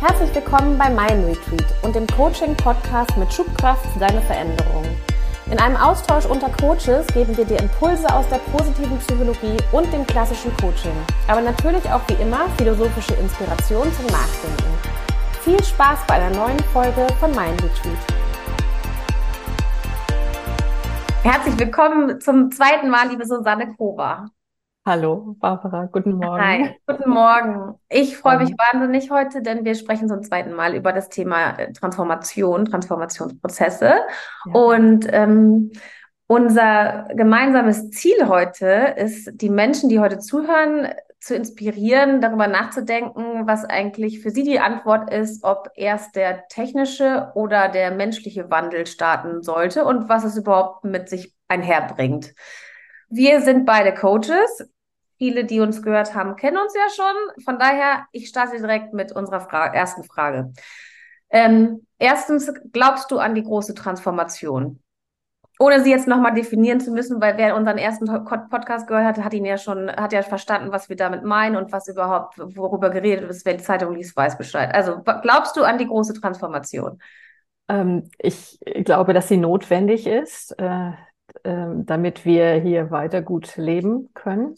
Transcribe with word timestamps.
Herzlich 0.00 0.34
willkommen 0.34 0.78
bei 0.78 0.88
Mein 0.88 1.26
Retreat 1.26 1.74
und 1.82 1.94
dem 1.94 2.06
Coaching-Podcast 2.06 3.18
mit 3.18 3.30
Schubkraft 3.30 3.84
für 3.84 3.98
deine 3.98 4.22
Veränderung. 4.22 4.82
In 5.50 5.58
einem 5.58 5.76
Austausch 5.76 6.24
unter 6.24 6.48
Coaches 6.48 7.06
geben 7.08 7.36
wir 7.36 7.44
dir 7.44 7.58
Impulse 7.58 8.10
aus 8.10 8.26
der 8.30 8.38
positiven 8.38 8.96
Psychologie 8.96 9.58
und 9.72 9.92
dem 9.92 10.06
klassischen 10.06 10.56
Coaching, 10.56 10.96
aber 11.28 11.42
natürlich 11.42 11.84
auch 11.92 12.00
wie 12.08 12.14
immer 12.14 12.48
philosophische 12.56 13.12
Inspiration 13.16 13.92
zum 13.92 14.06
Nachdenken. 14.06 14.72
Viel 15.42 15.62
Spaß 15.62 15.98
bei 16.06 16.14
einer 16.14 16.34
neuen 16.34 16.60
Folge 16.72 17.06
von 17.20 17.32
Mein 17.32 17.52
Retreat. 17.56 17.98
Herzlich 21.22 21.58
willkommen 21.58 22.18
zum 22.22 22.50
zweiten 22.50 22.88
Mal, 22.88 23.10
liebe 23.10 23.26
Susanne 23.26 23.74
Kova. 23.76 24.30
Hallo, 24.86 25.36
Barbara, 25.38 25.90
guten 25.92 26.14
Morgen. 26.14 26.42
Hi, 26.42 26.74
guten 26.86 27.10
Morgen. 27.10 27.78
Ich 27.90 28.16
freue 28.16 28.38
mich 28.38 28.50
wahnsinnig 28.50 29.10
heute, 29.10 29.42
denn 29.42 29.64
wir 29.64 29.74
sprechen 29.74 30.08
zum 30.08 30.22
zweiten 30.22 30.54
Mal 30.54 30.74
über 30.74 30.92
das 30.92 31.10
Thema 31.10 31.58
äh, 31.58 31.70
Transformation, 31.72 32.64
Transformationsprozesse. 32.64 33.92
Ja. 34.46 34.52
Und 34.52 35.06
ähm, 35.12 35.70
unser 36.26 37.08
gemeinsames 37.14 37.90
Ziel 37.90 38.26
heute 38.26 38.94
ist, 38.96 39.30
die 39.34 39.50
Menschen, 39.50 39.90
die 39.90 40.00
heute 40.00 40.18
zuhören, 40.18 40.88
zu 41.20 41.34
inspirieren, 41.34 42.22
darüber 42.22 42.46
nachzudenken, 42.46 43.46
was 43.46 43.66
eigentlich 43.66 44.20
für 44.20 44.30
sie 44.30 44.44
die 44.44 44.60
Antwort 44.60 45.12
ist, 45.12 45.44
ob 45.44 45.68
erst 45.74 46.16
der 46.16 46.48
technische 46.48 47.32
oder 47.34 47.68
der 47.68 47.90
menschliche 47.90 48.50
Wandel 48.50 48.86
starten 48.86 49.42
sollte 49.42 49.84
und 49.84 50.08
was 50.08 50.24
es 50.24 50.38
überhaupt 50.38 50.84
mit 50.84 51.10
sich 51.10 51.34
einherbringt. 51.48 52.32
Wir 53.10 53.40
sind 53.42 53.66
beide 53.66 53.92
Coaches. 53.92 54.70
Viele, 55.18 55.44
die 55.44 55.60
uns 55.60 55.82
gehört 55.82 56.14
haben, 56.14 56.36
kennen 56.36 56.56
uns 56.56 56.74
ja 56.74 56.88
schon. 56.94 57.44
Von 57.44 57.58
daher, 57.58 58.06
ich 58.12 58.28
starte 58.28 58.56
direkt 58.56 58.94
mit 58.94 59.12
unserer 59.12 59.40
Fra 59.40 59.66
ersten 59.66 60.02
Frage. 60.02 60.52
Ähm, 61.28 61.86
erstens, 61.98 62.50
glaubst 62.72 63.10
du 63.10 63.18
an 63.18 63.34
die 63.34 63.42
große 63.42 63.74
Transformation? 63.74 64.80
Ohne 65.58 65.82
sie 65.82 65.90
jetzt 65.90 66.08
nochmal 66.08 66.32
definieren 66.32 66.80
zu 66.80 66.90
müssen, 66.90 67.20
weil 67.20 67.36
wer 67.36 67.54
unseren 67.54 67.76
ersten 67.76 68.06
Podcast 68.24 68.86
gehört 68.86 69.04
hat, 69.04 69.22
hat 69.22 69.34
ihn 69.34 69.44
ja 69.44 69.58
schon, 69.58 69.90
hat 69.90 70.14
ja 70.14 70.22
verstanden, 70.22 70.72
was 70.72 70.88
wir 70.88 70.96
damit 70.96 71.22
meinen 71.22 71.56
und 71.56 71.70
was 71.70 71.86
überhaupt, 71.86 72.38
worüber 72.38 72.88
geredet 72.88 73.28
ist. 73.28 73.44
Wer 73.44 73.58
die 73.58 73.62
Zeitung 73.62 73.94
liest, 73.94 74.16
weiß 74.16 74.38
Bescheid. 74.38 74.74
Also 74.74 75.02
glaubst 75.02 75.56
du 75.56 75.64
an 75.64 75.76
die 75.76 75.86
große 75.86 76.14
Transformation? 76.14 76.98
Ähm, 77.68 78.08
ich 78.16 78.58
glaube, 78.84 79.12
dass 79.12 79.28
sie 79.28 79.36
notwendig 79.36 80.06
ist, 80.06 80.58
äh, 80.58 80.92
damit 81.44 82.24
wir 82.24 82.54
hier 82.54 82.90
weiter 82.90 83.22
gut 83.22 83.56
leben 83.56 84.10
können 84.14 84.56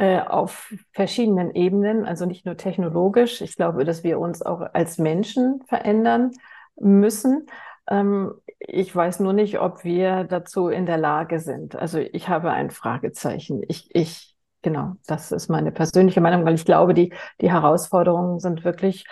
äh, 0.00 0.20
auf 0.20 0.72
verschiedenen 0.92 1.54
Ebenen, 1.54 2.06
also 2.06 2.24
nicht 2.24 2.46
nur 2.46 2.56
technologisch. 2.56 3.42
Ich 3.42 3.56
glaube, 3.56 3.84
dass 3.84 4.02
wir 4.02 4.18
uns 4.18 4.40
auch 4.40 4.62
als 4.72 4.96
Menschen 4.96 5.62
verändern 5.68 6.30
müssen. 6.76 7.46
Ähm, 7.90 8.32
ich 8.58 8.96
weiß 8.96 9.20
nur 9.20 9.34
nicht, 9.34 9.60
ob 9.60 9.84
wir 9.84 10.24
dazu 10.24 10.68
in 10.68 10.86
der 10.86 10.96
Lage 10.96 11.38
sind. 11.38 11.76
Also 11.76 11.98
ich 11.98 12.28
habe 12.30 12.50
ein 12.50 12.70
Fragezeichen. 12.70 13.62
Ich, 13.68 13.94
ich, 13.94 14.34
genau, 14.62 14.94
das 15.06 15.32
ist 15.32 15.48
meine 15.48 15.70
persönliche 15.70 16.22
Meinung, 16.22 16.46
weil 16.46 16.54
ich 16.54 16.64
glaube, 16.64 16.94
die, 16.94 17.12
die 17.42 17.50
Herausforderungen 17.50 18.38
sind 18.40 18.64
wirklich 18.64 19.04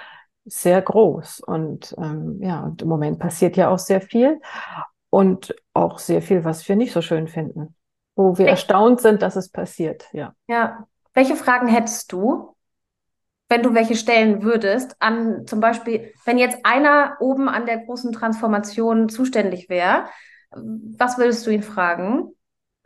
sehr 0.46 0.80
groß. 0.80 1.40
Und 1.40 1.94
ähm, 1.98 2.38
ja, 2.40 2.60
und 2.60 2.80
im 2.80 2.88
Moment 2.88 3.18
passiert 3.18 3.58
ja 3.58 3.68
auch 3.68 3.78
sehr 3.78 4.00
viel 4.00 4.40
und 5.10 5.54
auch 5.78 5.98
sehr 5.98 6.22
viel, 6.22 6.44
was 6.44 6.68
wir 6.68 6.76
nicht 6.76 6.92
so 6.92 7.02
schön 7.02 7.28
finden 7.28 7.74
wo 8.18 8.36
wir 8.36 8.48
erstaunt 8.48 9.00
sind, 9.00 9.22
dass 9.22 9.36
es 9.36 9.48
passiert, 9.48 10.08
ja. 10.12 10.34
Ja. 10.48 10.88
Welche 11.14 11.36
Fragen 11.36 11.68
hättest 11.68 12.12
du, 12.12 12.56
wenn 13.48 13.62
du 13.62 13.74
welche 13.74 13.94
stellen 13.94 14.42
würdest, 14.42 14.96
an 14.98 15.46
zum 15.46 15.60
Beispiel, 15.60 16.12
wenn 16.24 16.36
jetzt 16.36 16.58
einer 16.64 17.16
oben 17.20 17.48
an 17.48 17.64
der 17.64 17.78
großen 17.78 18.12
Transformation 18.12 19.08
zuständig 19.08 19.68
wäre, 19.68 20.06
was 20.50 21.16
würdest 21.16 21.46
du 21.46 21.50
ihn 21.50 21.62
fragen? 21.62 22.32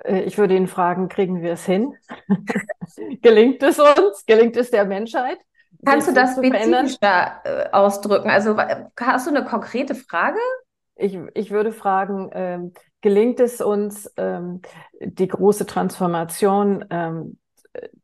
Äh, 0.04 0.20
ich 0.20 0.36
würde 0.36 0.54
ihn 0.54 0.69
fragen, 0.69 1.08
kriegen 1.08 1.41
wir 1.41 1.54
es 1.54 1.64
hin? 1.64 1.94
Gelingt 3.22 3.62
es 3.62 3.78
uns? 3.78 4.26
Gelingt 4.26 4.56
es 4.58 4.70
der 4.70 4.84
Menschheit? 4.84 5.38
Kannst 5.84 6.08
du 6.08 6.12
das 6.12 6.36
spezifischer 6.36 7.41
äh, 7.44 7.70
ausdrücken? 7.72 8.28
Also 8.28 8.56
hast 9.00 9.26
du 9.26 9.31
eine 9.31 9.47
konkrete 9.47 9.94
Frage? 9.94 10.38
Ich, 11.02 11.18
ich 11.34 11.50
würde 11.50 11.72
fragen, 11.72 12.30
ähm, 12.32 12.72
gelingt 13.00 13.40
es 13.40 13.60
uns, 13.60 14.12
ähm, 14.16 14.62
die 15.00 15.28
große 15.28 15.66
Transformation 15.66 16.84
ähm, 16.90 17.38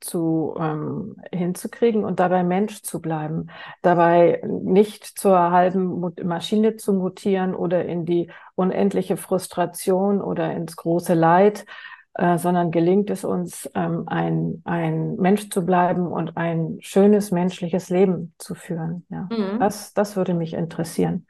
zu 0.00 0.56
ähm, 0.58 1.16
hinzukriegen 1.32 2.04
und 2.04 2.20
dabei 2.20 2.42
Mensch 2.42 2.82
zu 2.82 3.00
bleiben, 3.00 3.48
dabei 3.82 4.40
nicht 4.44 5.04
zur 5.04 5.50
halben 5.50 6.12
Maschine 6.24 6.76
zu 6.76 6.92
mutieren 6.92 7.54
oder 7.54 7.84
in 7.84 8.04
die 8.04 8.30
unendliche 8.54 9.16
Frustration 9.16 10.20
oder 10.22 10.52
ins 10.52 10.74
große 10.76 11.14
Leid, 11.14 11.66
äh, 12.14 12.38
sondern 12.38 12.70
gelingt 12.70 13.10
es 13.10 13.24
uns, 13.24 13.70
ähm, 13.74 14.04
ein, 14.06 14.62
ein 14.64 15.16
Mensch 15.16 15.50
zu 15.50 15.64
bleiben 15.64 16.06
und 16.06 16.36
ein 16.36 16.78
schönes 16.80 17.30
menschliches 17.30 17.90
Leben 17.90 18.34
zu 18.38 18.54
führen. 18.54 19.06
Ja, 19.10 19.28
mhm. 19.30 19.60
das, 19.60 19.92
das 19.92 20.16
würde 20.16 20.34
mich 20.34 20.54
interessieren. 20.54 21.26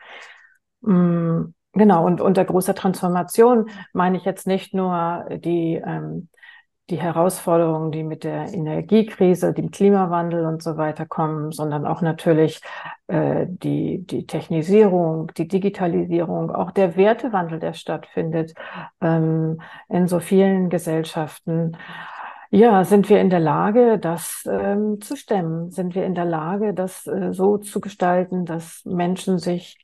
Mm. 0.81 1.55
Genau, 1.73 2.05
und 2.07 2.21
unter 2.21 2.45
großer 2.45 2.75
Transformation 2.75 3.69
meine 3.93 4.17
ich 4.17 4.25
jetzt 4.25 4.47
nicht 4.47 4.75
nur 4.75 5.27
die, 5.31 5.75
ähm, 5.85 6.29
die 6.91 7.01
Herausforderungen, 7.01 7.93
die 7.93 8.03
mit 8.03 8.25
der 8.25 8.53
Energiekrise, 8.55 9.53
dem 9.53 9.71
Klimawandel 9.71 10.47
und 10.47 10.63
so 10.63 10.77
weiter 10.79 11.07
kommen, 11.07 11.53
sondern 11.53 11.87
auch 11.87 12.01
natürlich 12.01 12.61
äh, 13.07 13.47
die, 13.49 14.05
die 14.07 14.27
Technisierung, 14.27 15.31
die 15.37 15.47
Digitalisierung, 15.47 16.51
auch 16.51 16.71
der 16.71 16.97
Wertewandel, 16.97 17.59
der 17.61 17.75
stattfindet 17.75 18.55
ähm, 19.03 19.61
in 19.89 20.09
so 20.09 20.21
vielen 20.21 20.71
Gesellschaften. 20.71 21.77
Ja, 22.51 22.83
sind 22.85 23.11
wir 23.11 23.21
in 23.21 23.29
der 23.29 23.41
Lage, 23.41 23.99
das 23.99 24.45
ähm, 24.51 25.01
zu 25.03 25.17
stemmen? 25.17 25.71
Sind 25.71 25.95
wir 25.95 26.07
in 26.07 26.15
der 26.15 26.25
Lage, 26.25 26.73
das 26.73 27.07
äh, 27.07 27.33
so 27.33 27.59
zu 27.59 27.81
gestalten, 27.81 28.47
dass 28.47 28.83
Menschen 28.87 29.39
sich 29.39 29.77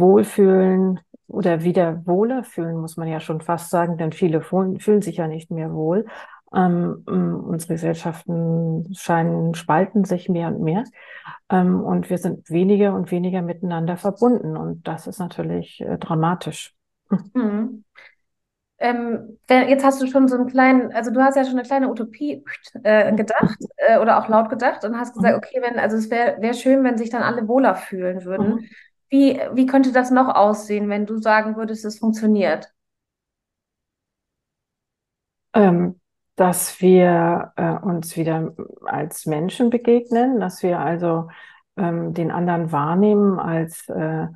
wohlfühlen 0.00 1.00
oder 1.28 1.62
wieder 1.62 2.04
wohler 2.06 2.42
fühlen, 2.42 2.78
muss 2.78 2.96
man 2.96 3.08
ja 3.08 3.20
schon 3.20 3.40
fast 3.40 3.70
sagen, 3.70 3.96
denn 3.96 4.12
viele 4.12 4.40
fühlen 4.42 5.02
sich 5.02 5.18
ja 5.18 5.28
nicht 5.28 5.50
mehr 5.50 5.72
wohl. 5.72 6.06
Ähm, 6.52 7.04
unsere 7.06 7.74
Gesellschaften 7.74 8.92
scheinen, 8.92 9.54
spalten 9.54 10.04
sich 10.04 10.28
mehr 10.28 10.48
und 10.48 10.60
mehr. 10.60 10.82
Ähm, 11.48 11.80
und 11.80 12.10
wir 12.10 12.18
sind 12.18 12.50
weniger 12.50 12.94
und 12.94 13.12
weniger 13.12 13.42
miteinander 13.42 13.96
verbunden. 13.96 14.56
Und 14.56 14.88
das 14.88 15.06
ist 15.06 15.20
natürlich 15.20 15.80
äh, 15.80 15.98
dramatisch. 15.98 16.74
Mhm. 17.34 17.84
Ähm, 18.82 19.38
jetzt 19.48 19.84
hast 19.84 20.00
du 20.00 20.06
schon 20.06 20.26
so 20.26 20.36
einen 20.36 20.46
kleinen, 20.46 20.90
also 20.92 21.10
du 21.10 21.20
hast 21.20 21.36
ja 21.36 21.44
schon 21.44 21.58
eine 21.58 21.68
kleine 21.68 21.90
Utopie 21.90 22.42
äh, 22.82 23.14
gedacht 23.14 23.58
äh, 23.76 23.98
oder 23.98 24.18
auch 24.18 24.28
laut 24.28 24.48
gedacht 24.48 24.84
und 24.84 24.96
hast 24.96 25.12
gesagt, 25.12 25.34
mhm. 25.34 25.38
okay, 25.38 25.60
wenn, 25.60 25.78
also 25.78 25.98
es 25.98 26.10
wäre 26.10 26.40
wär 26.40 26.54
schön, 26.54 26.82
wenn 26.82 26.96
sich 26.96 27.10
dann 27.10 27.22
alle 27.22 27.46
wohler 27.46 27.74
fühlen 27.74 28.24
würden. 28.24 28.54
Mhm. 28.54 28.64
Wie, 29.10 29.40
wie 29.52 29.66
könnte 29.66 29.92
das 29.92 30.10
noch 30.10 30.28
aussehen, 30.34 30.88
wenn 30.88 31.06
du 31.06 31.18
sagen 31.18 31.56
würdest, 31.56 31.84
es 31.84 31.98
funktioniert? 31.98 32.72
Ähm, 35.52 36.00
dass 36.36 36.80
wir 36.80 37.52
äh, 37.56 37.72
uns 37.72 38.16
wieder 38.16 38.54
als 38.86 39.26
Menschen 39.26 39.68
begegnen, 39.70 40.40
dass 40.40 40.62
wir 40.62 40.78
also 40.80 41.28
ähm, 41.76 42.14
den 42.14 42.30
anderen 42.30 42.72
wahrnehmen 42.72 43.38
als, 43.38 43.88
äh, 43.88 44.28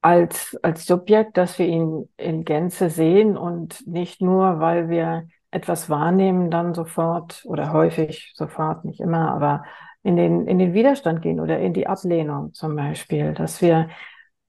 als, 0.00 0.56
als 0.62 0.86
Subjekt, 0.86 1.36
dass 1.36 1.58
wir 1.58 1.66
ihn 1.66 2.08
in 2.16 2.44
Gänze 2.44 2.90
sehen 2.90 3.36
und 3.36 3.86
nicht 3.86 4.20
nur, 4.20 4.60
weil 4.60 4.88
wir 4.88 5.28
etwas 5.50 5.90
wahrnehmen, 5.90 6.50
dann 6.50 6.74
sofort 6.74 7.42
oder 7.44 7.72
häufig 7.72 8.32
sofort, 8.34 8.84
nicht 8.84 9.00
immer, 9.00 9.32
aber 9.32 9.64
in 10.02 10.16
den, 10.16 10.46
in 10.46 10.58
den 10.58 10.74
Widerstand 10.74 11.22
gehen 11.22 11.40
oder 11.40 11.58
in 11.58 11.72
die 11.74 11.86
Ablehnung 11.86 12.52
zum 12.54 12.76
Beispiel, 12.76 13.34
dass 13.34 13.62
wir, 13.62 13.88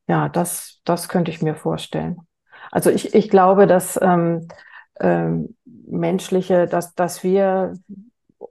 ja, 0.07 0.29
das, 0.29 0.81
das 0.85 1.09
könnte 1.09 1.31
ich 1.31 1.41
mir 1.41 1.55
vorstellen. 1.55 2.21
Also 2.71 2.89
ich, 2.89 3.13
ich 3.13 3.29
glaube, 3.29 3.67
dass 3.67 3.99
ähm, 4.01 4.47
ähm, 4.99 5.55
menschliche, 5.65 6.67
dass, 6.67 6.95
dass 6.95 7.23
wir 7.23 7.73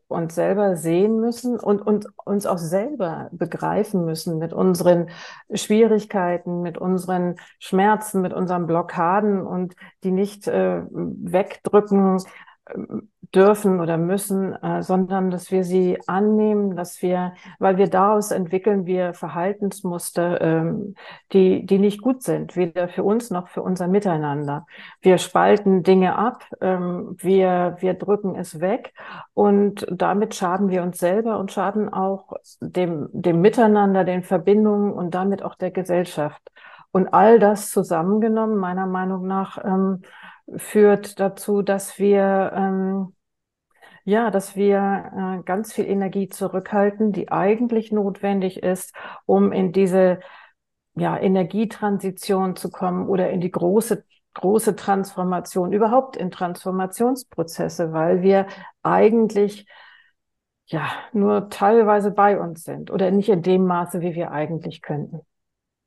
uns 0.09 0.35
selber 0.35 0.77
sehen 0.77 1.21
müssen 1.21 1.59
und, 1.59 1.81
und 1.81 2.07
uns 2.25 2.47
auch 2.47 2.59
selber 2.59 3.29
begreifen 3.33 4.05
müssen 4.05 4.39
mit 4.39 4.53
unseren 4.53 5.09
Schwierigkeiten, 5.53 6.63
mit 6.63 6.79
unseren 6.79 7.37
Schmerzen, 7.59 8.21
mit 8.21 8.33
unseren 8.33 8.67
Blockaden 8.67 9.45
und 9.47 9.75
die 10.05 10.11
nicht 10.11 10.47
äh, 10.49 10.83
wegdrücken, 10.91 12.19
dürfen 13.35 13.81
oder 13.81 13.97
müssen, 13.97 14.55
äh, 14.63 14.83
sondern 14.83 15.31
dass 15.31 15.51
wir 15.51 15.65
sie 15.65 15.99
annehmen, 16.07 16.77
dass 16.77 17.01
wir, 17.01 17.33
weil 17.59 17.79
wir 17.79 17.89
daraus 17.89 18.31
entwickeln 18.31 18.85
wir 18.85 19.15
Verhaltensmuster, 19.15 20.41
ähm, 20.41 20.95
die, 21.33 21.65
die 21.65 21.79
nicht 21.79 22.03
gut 22.03 22.23
sind, 22.23 22.57
weder 22.57 22.89
für 22.89 23.03
uns 23.03 23.31
noch 23.31 23.49
für 23.49 23.63
unser 23.63 23.89
Miteinander. 23.89 24.67
Wir 25.01 25.19
spalten 25.19 25.83
Dinge 25.83 26.17
ab, 26.17 26.45
ähm, 26.61 27.17
wir, 27.19 27.77
wir 27.81 27.95
drücken 27.95 28.37
es 28.37 28.61
weg 28.61 28.93
und 29.33 29.87
damit 29.91 30.35
schaden 30.35 30.69
wir 30.69 30.83
uns 30.83 30.99
selber 30.99 31.39
und 31.39 31.53
schaden 31.53 31.93
auch 31.93 32.35
dem, 32.61 33.09
dem 33.13 33.41
Miteinander, 33.41 34.05
den 34.05 34.23
Verbindungen 34.23 34.93
und 34.93 35.15
damit 35.15 35.43
auch 35.43 35.55
der 35.55 35.71
Gesellschaft. 35.71 36.43
Und 36.91 37.15
all 37.15 37.39
das 37.39 37.71
zusammengenommen, 37.71 38.59
meiner 38.59 38.87
Meinung 38.87 39.27
nach, 39.27 39.57
ähm, 39.65 40.03
führt 40.57 41.21
dazu, 41.21 41.63
dass 41.63 41.99
wir 41.99 42.53
ähm, 42.55 43.15
ja, 44.05 44.31
dass 44.31 44.57
wir 44.57 45.39
äh, 45.41 45.43
ganz 45.45 45.73
viel 45.73 45.87
Energie 45.87 46.29
zurückhalten, 46.29 47.13
die 47.13 47.31
eigentlich 47.31 47.93
notwendig 47.93 48.63
ist, 48.63 48.95
um 49.27 49.53
in 49.53 49.73
diese 49.73 50.19
ja, 50.95 51.17
Energietransition 51.19 52.57
zu 52.57 52.71
kommen 52.71 53.09
oder 53.09 53.31
in 53.31 53.41
die 53.41 53.51
große 53.51 54.05
große 54.35 54.77
Transformation, 54.77 55.73
überhaupt 55.73 56.17
in 56.17 56.31
Transformationsprozesse, 56.31 57.93
weil 57.93 58.23
wir 58.23 58.47
eigentlich 58.83 59.67
ja 60.67 60.91
nur 61.13 61.51
teilweise 61.51 62.11
bei 62.11 62.41
uns 62.41 62.65
sind 62.65 62.91
oder 62.91 63.11
nicht 63.11 63.29
in 63.29 63.43
dem 63.43 63.67
Maße, 63.67 64.01
wie 64.01 64.15
wir 64.15 64.31
eigentlich 64.31 64.81
könnten. 64.83 65.21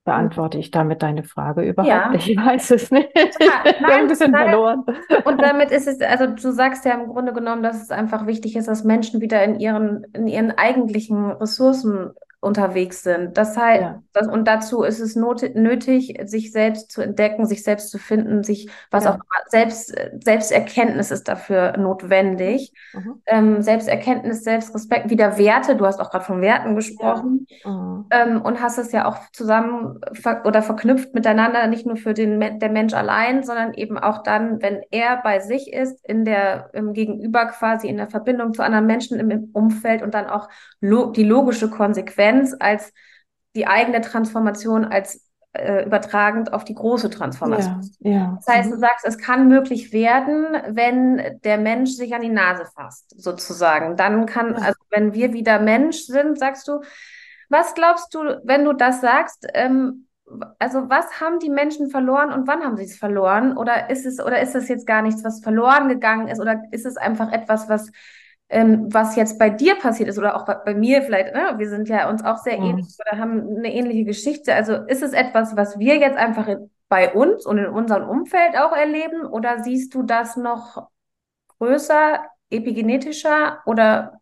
Beantworte 0.06 0.60
ich 0.60 0.70
damit 0.70 1.02
deine 1.02 1.24
Frage 1.24 1.64
überhaupt? 1.64 1.90
Ja. 1.90 2.14
Ich 2.14 2.38
weiß 2.38 2.72
es 2.72 2.92
nicht. 2.92 3.10
Ja, 3.40 3.64
nein, 3.82 4.02
ein 4.02 4.08
bisschen 4.08 4.32
nein. 4.32 4.50
verloren. 4.50 4.86
Und 5.26 5.42
damit 5.42 5.72
ist 5.72 5.88
es, 5.88 6.00
also 6.00 6.28
du 6.28 6.52
sagst 6.52 6.86
ja 6.86 6.94
im 6.94 7.08
Grunde 7.08 7.34
genommen, 7.34 7.64
dass 7.64 7.82
es 7.82 7.90
einfach 7.90 8.28
wichtig 8.28 8.56
ist, 8.56 8.68
dass 8.68 8.84
Menschen 8.84 9.20
wieder 9.20 9.44
in 9.44 9.60
ihren, 9.60 10.06
in 10.14 10.28
ihren 10.28 10.52
eigentlichen 10.52 11.32
Ressourcen 11.32 12.12
unterwegs 12.46 13.04
sind. 13.04 13.38
Das 13.38 13.58
heißt, 13.58 13.82
ja. 13.82 14.04
das, 14.14 14.28
und 14.28 14.48
dazu 14.48 14.84
ist 14.84 15.00
es 15.00 15.16
not, 15.16 15.42
nötig, 15.56 16.16
sich 16.26 16.52
selbst 16.52 16.92
zu 16.92 17.02
entdecken, 17.02 17.46
sich 17.46 17.64
selbst 17.64 17.90
zu 17.90 17.98
finden, 17.98 18.44
sich, 18.44 18.70
was 18.92 19.06
ja. 19.06 19.16
auch 19.16 19.20
selbst, 19.48 19.94
Selbsterkenntnis 20.24 21.10
ist 21.12 21.28
dafür 21.28 21.76
notwendig. 21.78 22.72
Mhm. 22.94 23.22
Ähm, 23.26 23.62
Selbsterkenntnis, 23.62 24.44
Selbstrespekt, 24.44 25.10
wieder 25.10 25.38
Werte, 25.38 25.76
du 25.76 25.86
hast 25.86 26.00
auch 26.00 26.12
gerade 26.12 26.24
von 26.24 26.42
Werten 26.42 26.76
gesprochen 26.76 27.48
ja. 27.50 27.72
mhm. 27.72 28.06
ähm, 28.12 28.42
und 28.42 28.62
hast 28.62 28.78
es 28.78 28.92
ja 28.92 29.08
auch 29.08 29.18
zusammen 29.32 30.00
ver 30.14 30.44
oder 30.46 30.62
verknüpft 30.62 31.16
miteinander, 31.16 31.66
nicht 31.68 31.88
nur 31.88 31.98
für 31.98 32.14
den 32.14 32.40
der 32.40 32.70
Mensch 32.70 32.94
allein, 32.94 33.44
sondern 33.44 33.74
eben 33.74 33.98
auch 33.98 34.22
dann, 34.22 34.62
wenn 34.62 34.82
er 34.92 35.18
bei 35.24 35.40
sich 35.40 35.74
ist, 35.74 36.08
in 36.08 36.26
der, 36.26 36.70
im 36.74 36.94
Gegenüber 36.94 37.48
quasi, 37.48 37.88
in 37.88 37.98
der 37.98 38.08
Verbindung 38.08 38.54
zu 38.54 38.62
anderen 38.62 38.86
Menschen 38.86 39.20
im 39.20 39.50
Umfeld 39.54 40.04
und 40.04 40.14
dann 40.14 40.28
auch 40.28 40.48
lo 40.80 41.08
die 41.08 41.24
logische 41.24 41.70
Konsequenz 41.70 42.35
Tendenz 42.36 42.56
als 42.60 42.94
die 43.56 43.68
eigene 43.68 44.02
Transformation 44.02 44.86
als 44.86 45.26
äh, 45.54 45.86
übertragend 45.86 46.52
auf 46.54 46.66
die 46.66 46.76
große 46.76 47.10
Transformation. 47.10 47.82
Ja, 48.00 48.12
ja. 48.12 48.40
Das 48.46 48.56
heißt, 48.56 48.72
du 48.72 48.76
mhm. 48.76 48.82
sagst, 48.82 49.06
es 49.06 49.18
kann 49.18 49.48
möglich 49.48 49.94
werden, 49.94 50.48
wenn 50.68 51.40
der 51.44 51.58
Mensch 51.58 51.92
sich 51.92 52.14
an 52.14 52.22
die 52.22 52.30
Nase 52.30 52.66
fasst, 52.76 53.14
sozusagen. 53.22 53.96
Dann 53.96 54.26
kann, 54.26 54.54
ja. 54.54 54.58
also 54.58 54.80
wenn 54.90 55.14
wir 55.14 55.34
wieder 55.34 55.60
Mensch 55.60 56.02
sind, 56.06 56.38
sagst 56.38 56.68
du, 56.68 56.82
was 57.50 57.74
glaubst 57.74 58.14
du, 58.14 58.42
wenn 58.44 58.66
du 58.66 58.74
das 58.74 59.02
sagst, 59.02 59.48
ähm, 59.54 60.08
also 60.60 60.90
was 60.90 61.22
haben 61.22 61.40
die 61.40 61.50
Menschen 61.50 61.90
verloren 61.90 62.34
und 62.34 62.48
wann 62.48 62.64
haben 62.64 62.78
sie 62.78 62.86
es 62.86 62.98
verloren? 62.98 63.56
Oder 63.56 63.90
ist 63.90 64.06
es, 64.06 64.20
oder 64.20 64.42
ist 64.42 64.56
es 64.56 64.68
jetzt 64.68 64.88
gar 64.88 65.02
nichts, 65.02 65.24
was 65.24 65.42
verloren 65.42 65.88
gegangen 65.88 66.28
ist? 66.28 66.40
Oder 66.40 66.64
ist 66.72 66.86
es 66.86 66.98
einfach 66.98 67.32
etwas, 67.32 67.70
was 67.70 67.92
ähm, 68.50 68.94
was 68.94 69.16
jetzt 69.16 69.40
bei 69.40 69.50
dir 69.50 69.76
passiert 69.76 70.10
ist 70.10 70.18
oder 70.18 70.36
auch 70.36 70.46
bei, 70.46 70.56
bei 70.56 70.76
mir 70.76 71.02
vielleicht, 71.02 71.34
ne? 71.34 71.56
wir 71.58 71.70
sind 71.70 71.90
ja 71.90 72.10
uns 72.10 72.24
auch 72.24 72.38
sehr 72.38 72.60
mhm. 72.60 72.66
ähnlich 72.66 72.96
oder 73.00 73.20
haben 73.20 73.58
eine 73.58 73.74
ähnliche 73.74 74.06
Geschichte. 74.06 74.54
Also 74.54 74.76
ist 74.76 75.02
es 75.02 75.14
etwas, 75.14 75.56
was 75.56 75.80
wir 75.80 75.98
jetzt 75.98 76.18
einfach 76.18 76.48
in, 76.48 76.70
bei 76.88 77.14
uns 77.14 77.46
und 77.46 77.58
in 77.58 77.68
unserem 77.68 78.08
Umfeld 78.08 78.56
auch 78.58 78.72
erleben 78.72 79.26
oder 79.26 79.64
siehst 79.64 79.94
du 79.96 80.04
das 80.04 80.38
noch 80.38 80.90
größer, 81.58 82.24
epigenetischer 82.52 83.60
oder 83.66 84.20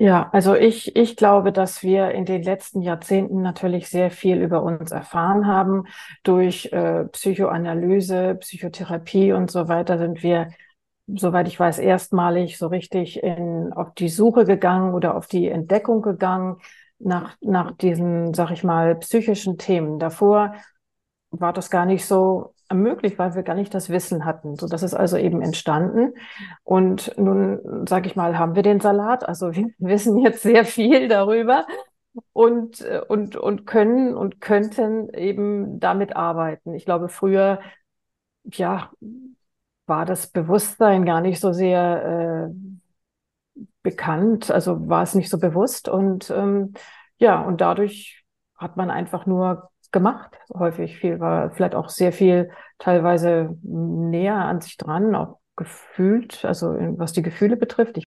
ja, 0.00 0.30
also 0.32 0.54
ich, 0.54 0.94
ich 0.94 1.16
glaube, 1.16 1.50
dass 1.50 1.82
wir 1.82 2.12
in 2.12 2.24
den 2.24 2.44
letzten 2.44 2.82
Jahrzehnten 2.82 3.42
natürlich 3.42 3.88
sehr 3.88 4.12
viel 4.12 4.40
über 4.40 4.62
uns 4.62 4.92
erfahren 4.92 5.48
haben. 5.48 5.86
Durch 6.22 6.72
äh, 6.72 7.06
Psychoanalyse, 7.06 8.36
Psychotherapie 8.36 9.32
und 9.32 9.50
so 9.50 9.66
weiter 9.66 9.98
sind 9.98 10.22
wir 10.22 10.50
soweit 11.08 11.48
ich 11.48 11.58
weiß, 11.58 11.78
erstmalig 11.78 12.58
so 12.58 12.66
richtig 12.68 13.22
in, 13.22 13.72
auf 13.72 13.94
die 13.94 14.08
Suche 14.08 14.44
gegangen 14.44 14.94
oder 14.94 15.16
auf 15.16 15.26
die 15.26 15.48
Entdeckung 15.48 16.02
gegangen 16.02 16.58
nach, 16.98 17.36
nach 17.40 17.72
diesen, 17.72 18.34
sag 18.34 18.50
ich 18.50 18.64
mal, 18.64 18.96
psychischen 18.96 19.58
Themen. 19.58 19.98
Davor 19.98 20.54
war 21.30 21.52
das 21.52 21.70
gar 21.70 21.86
nicht 21.86 22.04
so 22.04 22.54
möglich, 22.72 23.18
weil 23.18 23.34
wir 23.34 23.42
gar 23.42 23.54
nicht 23.54 23.74
das 23.74 23.88
Wissen 23.88 24.24
hatten. 24.24 24.56
So, 24.56 24.68
das 24.68 24.82
ist 24.82 24.94
also 24.94 25.16
eben 25.16 25.40
entstanden. 25.40 26.12
Und 26.64 27.16
nun, 27.16 27.86
sag 27.88 28.06
ich 28.06 28.16
mal, 28.16 28.38
haben 28.38 28.54
wir 28.54 28.62
den 28.62 28.80
Salat. 28.80 29.26
Also 29.26 29.54
wir 29.54 29.70
wissen 29.78 30.18
jetzt 30.18 30.42
sehr 30.42 30.64
viel 30.64 31.08
darüber 31.08 31.66
und, 32.32 32.82
und, 33.08 33.36
und 33.36 33.66
können 33.66 34.14
und 34.14 34.40
könnten 34.40 35.12
eben 35.14 35.80
damit 35.80 36.16
arbeiten. 36.16 36.74
Ich 36.74 36.84
glaube, 36.84 37.08
früher, 37.08 37.60
ja, 38.44 38.90
war 39.88 40.04
das 40.04 40.28
Bewusstsein 40.28 41.04
gar 41.04 41.20
nicht 41.20 41.40
so 41.40 41.52
sehr 41.52 42.50
äh, 42.50 43.62
bekannt, 43.82 44.50
also 44.50 44.88
war 44.88 45.02
es 45.02 45.14
nicht 45.14 45.30
so 45.30 45.38
bewusst 45.38 45.88
und 45.88 46.30
ähm, 46.30 46.74
ja, 47.18 47.40
und 47.40 47.60
dadurch 47.60 48.24
hat 48.56 48.76
man 48.76 48.90
einfach 48.90 49.26
nur 49.26 49.70
gemacht, 49.92 50.36
häufig 50.52 50.98
viel, 50.98 51.20
war 51.20 51.50
vielleicht 51.52 51.74
auch 51.74 51.88
sehr 51.88 52.12
viel 52.12 52.50
teilweise 52.78 53.56
näher 53.62 54.34
an 54.36 54.60
sich 54.60 54.76
dran, 54.76 55.14
auch 55.14 55.38
gefühlt, 55.56 56.44
also 56.44 56.68
was 56.96 57.12
die 57.12 57.22
Gefühle 57.22 57.56
betrifft. 57.56 57.96
Ich 57.98 58.04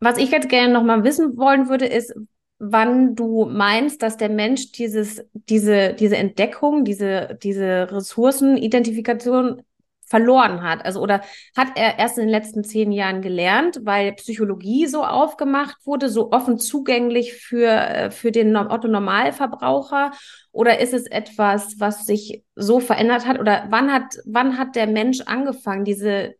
was 0.00 0.16
ich 0.16 0.30
jetzt 0.30 0.48
gerne 0.48 0.72
noch 0.72 0.82
mal 0.82 1.04
wissen 1.04 1.36
wollen 1.36 1.68
würde, 1.68 1.86
ist, 1.86 2.14
wann 2.60 3.16
du 3.16 3.46
meinst, 3.46 4.02
dass 4.02 4.18
der 4.18 4.28
Mensch 4.28 4.70
dieses, 4.72 5.24
diese, 5.32 5.94
diese 5.94 6.16
Entdeckung, 6.16 6.84
diese, 6.84 7.38
diese 7.42 7.90
Ressourcenidentifikation 7.90 9.62
verloren 10.10 10.62
hat. 10.62 10.84
Also 10.84 11.00
oder 11.00 11.22
hat 11.56 11.68
er 11.76 11.98
erst 11.98 12.18
in 12.18 12.24
den 12.24 12.30
letzten 12.30 12.64
zehn 12.64 12.92
Jahren 12.92 13.22
gelernt, 13.22 13.80
weil 13.84 14.12
Psychologie 14.14 14.86
so 14.88 15.04
aufgemacht 15.04 15.86
wurde, 15.86 16.10
so 16.10 16.32
offen 16.32 16.58
zugänglich 16.58 17.34
für, 17.34 17.68
äh, 17.68 18.10
für 18.10 18.32
den 18.32 18.54
Otto 18.56 18.88
Normalverbraucher? 18.88 20.10
Oder 20.52 20.80
ist 20.80 20.92
es 20.92 21.06
etwas, 21.06 21.78
was 21.78 22.04
sich 22.06 22.42
so 22.56 22.80
verändert 22.80 23.26
hat? 23.26 23.38
Oder 23.38 23.66
wann 23.70 23.92
hat, 23.92 24.18
wann 24.26 24.58
hat 24.58 24.74
der 24.74 24.88
Mensch 24.88 25.20
angefangen, 25.22 25.84
diese, 25.84 26.34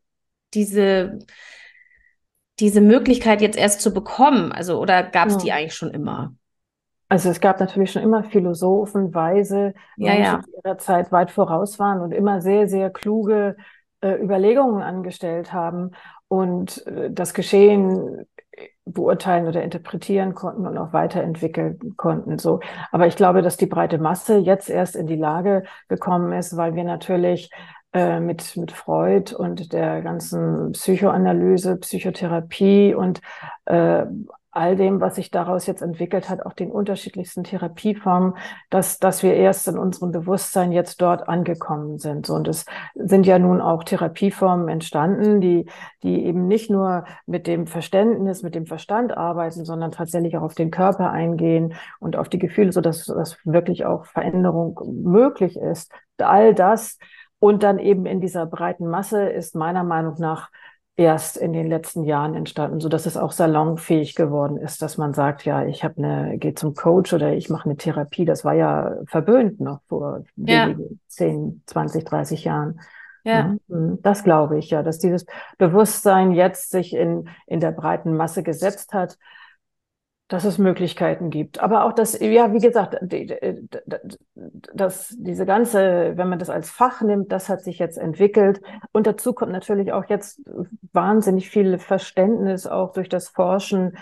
diese 0.53 1.21
diese 2.61 2.81
Möglichkeit 2.81 3.41
jetzt 3.41 3.59
erst 3.59 3.81
zu 3.81 3.93
bekommen? 3.93 4.53
Also, 4.53 4.79
oder 4.81 5.03
gab 5.03 5.29
es 5.29 5.35
ja. 5.35 5.41
die 5.41 5.53
eigentlich 5.53 5.75
schon 5.75 5.91
immer? 5.91 6.35
Also 7.09 7.29
es 7.29 7.41
gab 7.41 7.59
natürlich 7.59 7.91
schon 7.91 8.03
immer 8.03 8.23
Philosophen, 8.23 9.13
Weise, 9.13 9.75
ja, 9.97 10.13
Menschen, 10.13 10.25
ja. 10.25 10.43
die 10.47 10.53
ihrer 10.65 10.79
Zeit 10.79 11.11
weit 11.11 11.33
voraus 11.33 11.79
waren 11.81 12.01
und 12.01 12.13
immer 12.13 12.41
sehr, 12.41 12.69
sehr 12.69 12.91
kluge 12.91 13.57
äh, 14.01 14.15
Überlegungen 14.15 14.81
angestellt 14.81 15.53
haben 15.53 15.91
und 16.29 16.87
äh, 16.87 17.11
das 17.11 17.35
Geschehen 17.35 18.27
beurteilen 18.85 19.47
oder 19.47 19.63
interpretieren 19.63 20.35
konnten 20.35 20.67
und 20.67 20.79
auch 20.79 20.93
weiterentwickeln 20.93 21.97
konnten. 21.97 22.39
So, 22.39 22.61
aber 22.93 23.07
ich 23.07 23.17
glaube, 23.17 23.43
dass 23.43 23.57
die 23.57 23.67
breite 23.67 23.99
Masse 23.99 24.37
jetzt 24.39 24.71
erst 24.71 24.97
in 24.97 25.07
die 25.07 25.17
Lage 25.17 25.65
gekommen 25.89 26.33
ist, 26.33 26.57
weil 26.57 26.75
wir 26.75 26.85
natürlich 26.85 27.51
äh, 27.93 28.21
mit, 28.21 28.57
mit 28.57 28.73
Freud 28.73 29.35
und 29.35 29.73
der 29.73 30.03
ganzen 30.03 30.73
Psychoanalyse, 30.73 31.77
Psychotherapie 31.77 32.95
und 32.95 33.21
äh, 33.67 34.07
all 34.53 34.75
dem, 34.75 35.01
was 35.01 35.15
sich 35.15 35.31
daraus 35.31 35.67
jetzt 35.67 35.81
entwickelt 35.83 36.29
hat, 36.29 36.45
auch 36.45 36.55
den 36.55 36.73
unterschiedlichsten 36.73 37.45
Therapieformen, 37.45 38.35
dass, 38.69 38.99
dass 38.99 39.23
wir 39.23 39.35
erst 39.35 39.69
in 39.69 39.79
unserem 39.79 40.11
Bewusstsein 40.11 40.73
jetzt 40.73 41.01
dort 41.01 41.29
angekommen 41.29 41.99
sind. 41.99 42.29
Und 42.31 42.49
es 42.49 42.65
sind 42.95 43.27
ja 43.27 43.39
nun 43.39 43.61
auch 43.61 43.85
Therapieformen 43.85 44.69
entstanden, 44.69 45.41
die, 45.41 45.67
die 46.03 46.25
eben 46.25 46.49
nicht 46.49 46.69
nur 46.69 47.05
mit 47.27 47.47
dem 47.47 47.67
Verständnis, 47.69 48.43
mit 48.43 48.57
dem 48.57 48.67
Verstand 48.67 49.17
arbeiten, 49.17 49.65
sondern 49.65 49.93
tatsächlich 49.93 50.37
auch 50.37 50.43
auf 50.43 50.55
den 50.55 50.73
Körper 50.73 51.11
eingehen 51.11 51.75
und 52.01 52.17
auf 52.17 52.29
die 52.29 52.39
Gefühle, 52.41 52.73
so 52.73 52.81
dass, 52.81 53.07
dass 53.07 53.39
wirklich 53.45 53.85
auch 53.85 54.07
Veränderung 54.07 54.81
möglich 55.05 55.57
ist. 55.57 55.93
All 56.19 56.55
das 56.55 56.99
und 57.41 57.63
dann 57.63 57.79
eben 57.79 58.07
in 58.07 58.21
dieser 58.21 58.47
breiten 58.47 58.87
Masse 58.87 59.29
ist 59.29 59.57
meiner 59.57 59.83
Meinung 59.83 60.15
nach 60.19 60.51
erst 60.97 61.39
in 61.39 61.55
den 61.55 61.67
letzten 61.67 62.05
Jahren 62.05 62.35
entstanden, 62.35 62.79
so 62.79 62.91
dass 62.91 63.07
es 63.07 63.17
auch 63.17 63.33
salonfähig 63.33 64.15
geworden 64.15 64.59
ist, 64.59 64.83
dass 64.83 64.99
man 64.99 65.15
sagt, 65.15 65.47
ja, 65.47 65.65
ich 65.65 65.83
habe 65.83 65.97
eine, 65.97 66.37
gehe 66.37 66.55
zum 66.55 66.75
Coach 66.75 67.15
oder 67.15 67.33
ich 67.33 67.49
mache 67.49 67.65
eine 67.65 67.79
Therapie. 67.79 68.27
Das 68.27 68.45
war 68.45 68.53
ja 68.53 68.97
verböhnt 69.07 69.61
noch 69.61 69.81
vor 69.89 70.25
ja. 70.37 70.75
10, 71.09 71.63
20, 71.65 72.05
30 72.05 72.45
Jahren. 72.45 72.81
Ja. 73.25 73.45
Mhm. 73.45 73.61
Mhm. 73.69 73.99
Das 74.03 74.25
glaube 74.25 74.59
ich 74.59 74.69
ja, 74.71 74.83
dass 74.83 74.99
dieses 74.99 75.25
Bewusstsein 75.57 76.33
jetzt 76.33 76.71
sich 76.71 76.95
in, 76.95 77.31
in 77.47 77.61
der 77.61 77.73
breiten 77.73 78.15
Masse 78.15 78.43
gesetzt 78.43 78.93
hat, 78.93 79.17
dass 80.31 80.45
es 80.45 80.59
Möglichkeiten 80.59 81.31
gibt. 81.31 81.59
Aber 81.61 81.85
auch 81.85 81.93
das, 81.93 82.17
ja, 82.21 82.53
wie 82.53 82.61
gesagt, 82.61 82.97
dass 84.73 85.09
diese 85.19 85.45
ganze, 85.45 86.13
wenn 86.17 86.29
man 86.29 86.39
das 86.39 86.49
als 86.49 86.71
Fach 86.71 87.03
nimmt, 87.03 87.33
das 87.33 87.49
hat 87.49 87.63
sich 87.63 87.81
jetzt 87.81 87.99
entwickelt. 87.99 88.61
Und 88.93 89.09
dazu 89.09 89.33
kommt 89.33 89.51
natürlich 89.51 89.93
auch 89.93 90.05
jetzt 90.09 90.41
wahnsinnig 90.93 91.51
viel 91.51 91.79
Verständnis 91.79 92.69
auch 92.69 92.93
durch 92.93 93.09
das 93.09 93.29
Forschen 93.29 93.99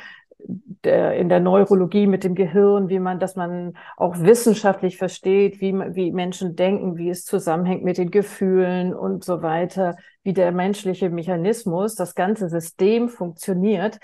der, 0.84 1.16
in 1.16 1.30
der 1.30 1.40
Neurologie 1.40 2.06
mit 2.06 2.24
dem 2.24 2.34
Gehirn, 2.34 2.90
wie 2.90 2.98
man, 2.98 3.18
dass 3.18 3.34
man 3.34 3.72
auch 3.96 4.18
wissenschaftlich 4.18 4.98
versteht, 4.98 5.62
wie, 5.62 5.72
wie 5.72 6.12
Menschen 6.12 6.56
denken, 6.56 6.98
wie 6.98 7.08
es 7.08 7.24
zusammenhängt 7.24 7.84
mit 7.84 7.96
den 7.96 8.10
Gefühlen 8.10 8.94
und 8.94 9.24
so 9.24 9.40
weiter, 9.40 9.96
wie 10.24 10.34
der 10.34 10.52
menschliche 10.52 11.08
Mechanismus, 11.08 11.94
das 11.94 12.14
ganze 12.14 12.50
System 12.50 13.08
funktioniert. 13.08 13.98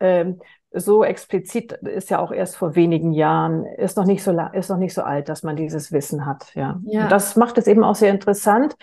Ähm, 0.00 0.40
so 0.76 1.04
explizit 1.04 1.72
ist 1.72 2.10
ja 2.10 2.18
auch 2.18 2.32
erst 2.32 2.56
vor 2.56 2.74
wenigen 2.74 3.12
Jahren, 3.12 3.64
ist 3.64 3.96
noch 3.96 4.04
nicht 4.04 4.22
so, 4.22 4.36
ist 4.52 4.70
noch 4.70 4.76
nicht 4.76 4.94
so 4.94 5.02
alt, 5.02 5.28
dass 5.28 5.42
man 5.42 5.56
dieses 5.56 5.92
Wissen 5.92 6.26
hat, 6.26 6.54
ja. 6.54 6.80
ja. 6.84 7.08
Das 7.08 7.36
macht 7.36 7.58
es 7.58 7.66
eben 7.66 7.82
auch 7.82 7.94
sehr 7.94 8.10
interessant, 8.10 8.76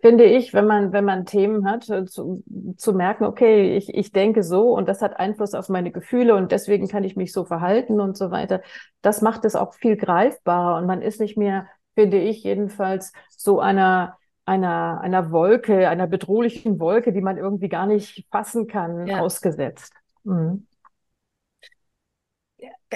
finde 0.00 0.24
ich, 0.24 0.54
wenn 0.54 0.66
man, 0.66 0.92
wenn 0.92 1.04
man 1.04 1.26
Themen 1.26 1.68
hat, 1.68 1.88
äh, 1.90 2.04
zu, 2.06 2.42
zu 2.76 2.92
merken, 2.92 3.24
okay, 3.24 3.76
ich, 3.76 3.92
ich 3.94 4.12
denke 4.12 4.42
so 4.42 4.72
und 4.72 4.88
das 4.88 5.02
hat 5.02 5.18
Einfluss 5.18 5.54
auf 5.54 5.68
meine 5.68 5.90
Gefühle 5.90 6.36
und 6.36 6.52
deswegen 6.52 6.88
kann 6.88 7.04
ich 7.04 7.16
mich 7.16 7.32
so 7.32 7.44
verhalten 7.44 8.00
und 8.00 8.16
so 8.16 8.30
weiter. 8.30 8.62
Das 9.02 9.20
macht 9.20 9.44
es 9.44 9.56
auch 9.56 9.74
viel 9.74 9.96
greifbarer 9.96 10.78
und 10.78 10.86
man 10.86 11.02
ist 11.02 11.20
nicht 11.20 11.36
mehr, 11.36 11.66
finde 11.94 12.18
ich 12.18 12.44
jedenfalls, 12.44 13.12
so 13.36 13.60
einer, 13.60 14.16
einer, 14.46 15.00
einer 15.00 15.32
Wolke, 15.32 15.88
einer 15.88 16.06
bedrohlichen 16.06 16.80
Wolke, 16.80 17.12
die 17.12 17.20
man 17.20 17.36
irgendwie 17.36 17.68
gar 17.68 17.86
nicht 17.86 18.26
fassen 18.30 18.66
kann, 18.68 19.06
ja. 19.06 19.20
ausgesetzt. 19.20 19.92
Mhm 20.24 20.66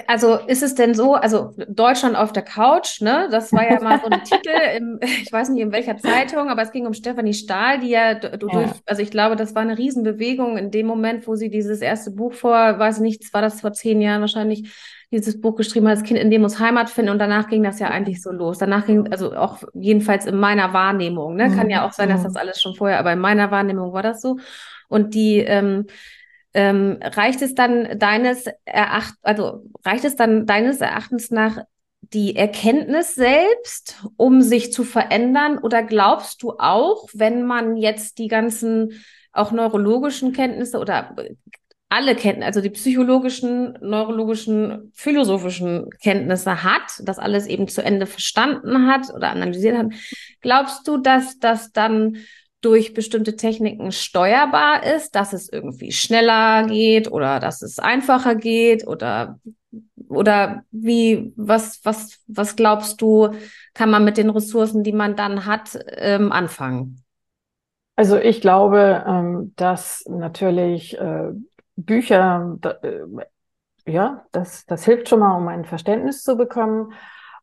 also 0.07 0.35
ist 0.47 0.61
es 0.61 0.75
denn 0.75 0.93
so, 0.93 1.13
also 1.13 1.53
Deutschland 1.69 2.15
auf 2.15 2.33
der 2.33 2.43
Couch, 2.43 3.01
ne? 3.01 3.29
Das 3.31 3.53
war 3.53 3.69
ja 3.69 3.79
mal 3.79 3.99
so 3.99 4.09
ein 4.09 4.23
Titel, 4.23 4.49
im, 4.77 4.99
ich 5.01 5.31
weiß 5.31 5.49
nicht 5.49 5.61
in 5.61 5.71
welcher 5.71 5.97
Zeitung, 5.97 6.49
aber 6.49 6.61
es 6.63 6.71
ging 6.71 6.85
um 6.85 6.93
Stefanie 6.93 7.33
Stahl, 7.33 7.79
die 7.79 7.89
ja, 7.89 8.11
ja. 8.11 8.15
durch, 8.15 8.71
also 8.85 9.01
ich 9.01 9.09
glaube, 9.09 9.35
das 9.35 9.55
war 9.55 9.61
eine 9.61 9.77
Riesenbewegung 9.77 10.57
in 10.57 10.69
dem 10.71 10.85
Moment, 10.85 11.27
wo 11.27 11.35
sie 11.35 11.49
dieses 11.49 11.81
erste 11.81 12.11
Buch 12.11 12.33
vor, 12.33 12.77
weiß 12.77 12.97
ich 12.97 13.03
nicht, 13.03 13.33
war 13.33 13.41
das 13.41 13.61
vor 13.61 13.71
zehn 13.71 14.01
Jahren 14.01 14.21
wahrscheinlich, 14.21 14.69
dieses 15.11 15.39
Buch 15.39 15.55
geschrieben 15.55 15.87
hat, 15.87 15.97
das 15.97 16.03
Kind 16.03 16.19
in 16.19 16.29
dem 16.29 16.41
muss 16.41 16.59
Heimat 16.59 16.89
finden 16.89 17.11
und 17.11 17.19
danach 17.19 17.47
ging 17.47 17.63
das 17.63 17.79
ja 17.79 17.87
eigentlich 17.87 18.21
so 18.21 18.31
los. 18.31 18.57
Danach 18.57 18.85
ging, 18.85 19.11
also 19.11 19.33
auch 19.33 19.59
jedenfalls 19.73 20.25
in 20.25 20.35
meiner 20.35 20.73
Wahrnehmung, 20.73 21.35
ne? 21.35 21.55
Kann 21.55 21.69
ja 21.69 21.87
auch 21.87 21.93
sein, 21.93 22.09
dass 22.09 22.23
das 22.23 22.35
alles 22.35 22.59
schon 22.59 22.75
vorher, 22.75 22.99
aber 22.99 23.13
in 23.13 23.19
meiner 23.19 23.49
Wahrnehmung 23.51 23.93
war 23.93 24.03
das 24.03 24.21
so. 24.21 24.37
Und 24.89 25.13
die, 25.13 25.37
ähm, 25.37 25.85
ähm, 26.55 26.99
reicht 27.01 27.41
es 27.41 27.53
dann 27.53 27.99
deines 27.99 28.45
Eracht, 28.63 29.15
also 29.21 29.65
reicht 29.83 30.05
es 30.05 30.15
dann 30.15 30.45
deines 30.45 30.79
Erachtens 30.79 31.29
nach 31.29 31.59
die 32.01 32.35
Erkenntnis 32.35 33.13
selbst, 33.15 34.05
um 34.15 34.41
sich 34.41 34.71
zu 34.71 34.85
verändern? 34.85 35.57
Oder 35.57 35.83
glaubst 35.83 36.41
du 36.41 36.53
auch, 36.57 37.09
wenn 37.13 37.45
man 37.45 37.75
jetzt 37.75 38.19
die 38.19 38.29
ganzen 38.29 38.93
auch 39.33 39.51
neurologischen 39.51 40.31
Kenntnisse 40.31 40.79
oder 40.79 41.13
alle 41.89 42.15
Kenntnisse, 42.15 42.47
also 42.47 42.61
die 42.61 42.69
psychologischen, 42.69 43.77
neurologischen, 43.81 44.91
philosophischen 44.95 45.89
Kenntnisse 46.01 46.63
hat, 46.63 47.01
das 47.03 47.19
alles 47.19 47.47
eben 47.47 47.67
zu 47.67 47.83
Ende 47.83 48.05
verstanden 48.05 48.87
hat 48.87 49.13
oder 49.13 49.29
analysiert 49.29 49.77
hat, 49.77 49.87
glaubst 50.39 50.87
du, 50.87 50.97
dass 50.97 51.37
das 51.39 51.73
dann 51.73 52.17
durch 52.65 52.95
bestimmte 52.95 53.35
Techniken 53.35 53.91
steuerbar 53.91 54.83
ist, 54.83 55.13
dass 55.13 55.33
es 55.33 55.47
irgendwie 55.47 55.91
schneller 55.91 56.65
geht 56.65 57.11
oder 57.11 57.39
dass 57.39 57.61
es 57.61 57.77
einfacher 57.77 58.33
geht 58.33 58.87
oder 58.87 59.39
oder 60.07 60.63
wie 60.71 61.31
was 61.35 61.79
was 61.83 62.19
was 62.27 62.55
glaubst 62.55 63.01
du 63.01 63.29
kann 63.75 63.91
man 63.91 64.03
mit 64.03 64.17
den 64.17 64.31
Ressourcen, 64.31 64.83
die 64.83 64.93
man 64.93 65.15
dann 65.15 65.45
hat, 65.45 65.77
ähm, 65.97 66.31
anfangen? 66.31 67.03
Also 67.95 68.17
ich 68.17 68.41
glaube, 68.41 69.03
ähm, 69.07 69.53
dass 69.55 70.03
natürlich 70.07 70.97
äh, 70.97 71.31
Bücher 71.75 72.57
äh, 72.81 73.01
ja, 73.87 74.25
das, 74.31 74.65
das 74.65 74.85
hilft 74.85 75.09
schon 75.09 75.19
mal, 75.19 75.37
um 75.37 75.47
ein 75.47 75.65
Verständnis 75.65 76.23
zu 76.23 76.35
bekommen. 76.35 76.93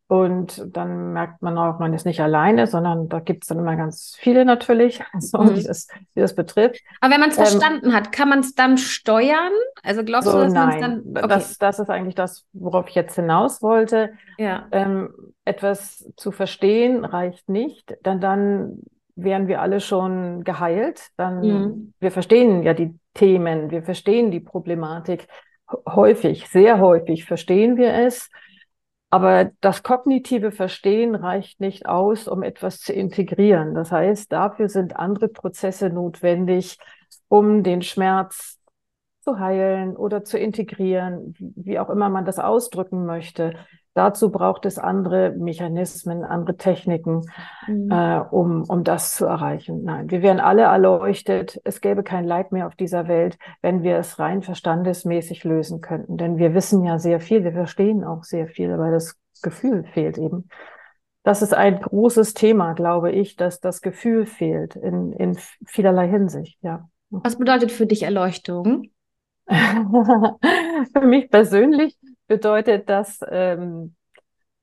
Und 0.07 0.63
dann 0.75 1.13
merkt 1.13 1.41
man 1.41 1.57
auch, 1.57 1.79
man 1.79 1.93
ist 1.93 2.05
nicht 2.05 2.19
alleine, 2.19 2.67
sondern 2.67 3.07
da 3.07 3.19
gibt 3.19 3.45
es 3.45 3.47
dann 3.47 3.59
immer 3.59 3.75
ganz 3.75 4.15
viele 4.19 4.45
natürlich, 4.45 5.01
also, 5.13 5.39
mhm. 5.39 5.55
die, 5.55 5.63
das, 5.63 5.87
die 6.15 6.19
das 6.19 6.35
betrifft. 6.35 6.81
Aber 6.99 7.13
wenn 7.13 7.21
man 7.21 7.29
es 7.29 7.37
ähm, 7.37 7.45
verstanden 7.45 7.93
hat, 7.93 8.11
kann 8.11 8.29
man 8.29 8.39
es 8.39 8.53
dann 8.53 8.77
steuern? 8.77 9.53
Also 9.81 10.03
glaubst 10.03 10.29
so, 10.29 10.33
du, 10.33 10.43
dass 10.43 10.53
man 10.53 10.69
es 10.69 10.81
dann. 10.81 11.03
Okay. 11.15 11.27
Das, 11.27 11.57
das 11.57 11.79
ist 11.79 11.89
eigentlich 11.89 12.15
das, 12.15 12.45
worauf 12.53 12.89
ich 12.89 12.95
jetzt 12.95 13.15
hinaus 13.15 13.61
wollte. 13.61 14.13
Ja. 14.37 14.67
Ähm, 14.71 15.13
etwas 15.45 16.11
zu 16.17 16.31
verstehen 16.31 17.05
reicht 17.05 17.49
nicht, 17.49 17.95
denn 18.05 18.19
dann 18.19 18.81
wären 19.15 19.47
wir 19.47 19.61
alle 19.61 19.79
schon 19.79 20.43
geheilt. 20.43 21.09
Dann 21.17 21.41
mhm. 21.41 21.93
wir 21.99 22.11
verstehen 22.11 22.63
ja 22.63 22.73
die 22.73 22.97
Themen, 23.13 23.71
wir 23.71 23.83
verstehen 23.83 24.31
die 24.31 24.39
Problematik 24.39 25.27
häufig, 25.87 26.47
sehr 26.49 26.79
häufig 26.79 27.25
verstehen 27.25 27.77
wir 27.77 27.93
es. 27.93 28.29
Aber 29.13 29.51
das 29.61 29.83
kognitive 29.83 30.51
Verstehen 30.51 31.13
reicht 31.13 31.59
nicht 31.59 31.85
aus, 31.85 32.27
um 32.27 32.41
etwas 32.41 32.79
zu 32.79 32.93
integrieren. 32.93 33.75
Das 33.75 33.91
heißt, 33.91 34.31
dafür 34.31 34.69
sind 34.69 34.95
andere 34.95 35.27
Prozesse 35.27 35.91
notwendig, 35.91 36.79
um 37.27 37.61
den 37.61 37.83
Schmerz 37.83 38.57
zu 39.21 39.37
heilen 39.37 39.95
oder 39.95 40.23
zu 40.23 40.39
integrieren, 40.39 41.35
wie 41.37 41.77
auch 41.77 41.91
immer 41.91 42.09
man 42.09 42.25
das 42.25 42.39
ausdrücken 42.39 43.05
möchte. 43.05 43.53
Dazu 43.95 44.31
braucht 44.31 44.65
es 44.65 44.79
andere 44.79 45.31
Mechanismen, 45.31 46.23
andere 46.23 46.57
Techniken, 46.57 47.21
mhm. 47.67 47.91
äh, 47.91 48.19
um, 48.31 48.63
um 48.67 48.83
das 48.83 49.15
zu 49.15 49.25
erreichen. 49.25 49.83
Nein, 49.83 50.09
wir 50.09 50.23
wären 50.23 50.39
alle 50.39 50.63
erleuchtet. 50.63 51.61
Es 51.63 51.79
gäbe 51.79 52.01
kein 52.01 52.25
Leid 52.25 52.51
mehr 52.51 52.65
auf 52.65 52.75
dieser 52.75 53.07
Welt, 53.07 53.37
wenn 53.61 53.83
wir 53.83 53.97
es 53.97 54.17
rein 54.17 54.41
verstandesmäßig 54.41 55.43
lösen 55.43 55.81
könnten. 55.81 56.17
Denn 56.17 56.37
wir 56.37 56.55
wissen 56.55 56.83
ja 56.83 56.97
sehr 56.97 57.19
viel, 57.19 57.43
wir 57.43 57.53
verstehen 57.53 58.03
auch 58.03 58.23
sehr 58.23 58.47
viel, 58.47 58.71
aber 58.71 58.89
das 58.89 59.15
Gefühl 59.43 59.83
fehlt 59.83 60.17
eben. 60.17 60.49
Das 61.21 61.43
ist 61.43 61.53
ein 61.53 61.79
großes 61.79 62.33
Thema, 62.33 62.73
glaube 62.73 63.11
ich, 63.11 63.35
dass 63.35 63.59
das 63.59 63.81
Gefühl 63.81 64.25
fehlt 64.25 64.75
in, 64.75 65.13
in 65.13 65.37
vielerlei 65.65 66.07
Hinsicht, 66.09 66.57
ja. 66.61 66.89
Was 67.11 67.37
bedeutet 67.37 67.71
für 67.71 67.85
dich 67.85 68.03
Erleuchtung? 68.03 68.89
für 69.47 71.01
mich 71.01 71.29
persönlich 71.29 71.95
bedeutet 72.33 72.89
das, 72.89 73.19
ähm, 73.29 73.95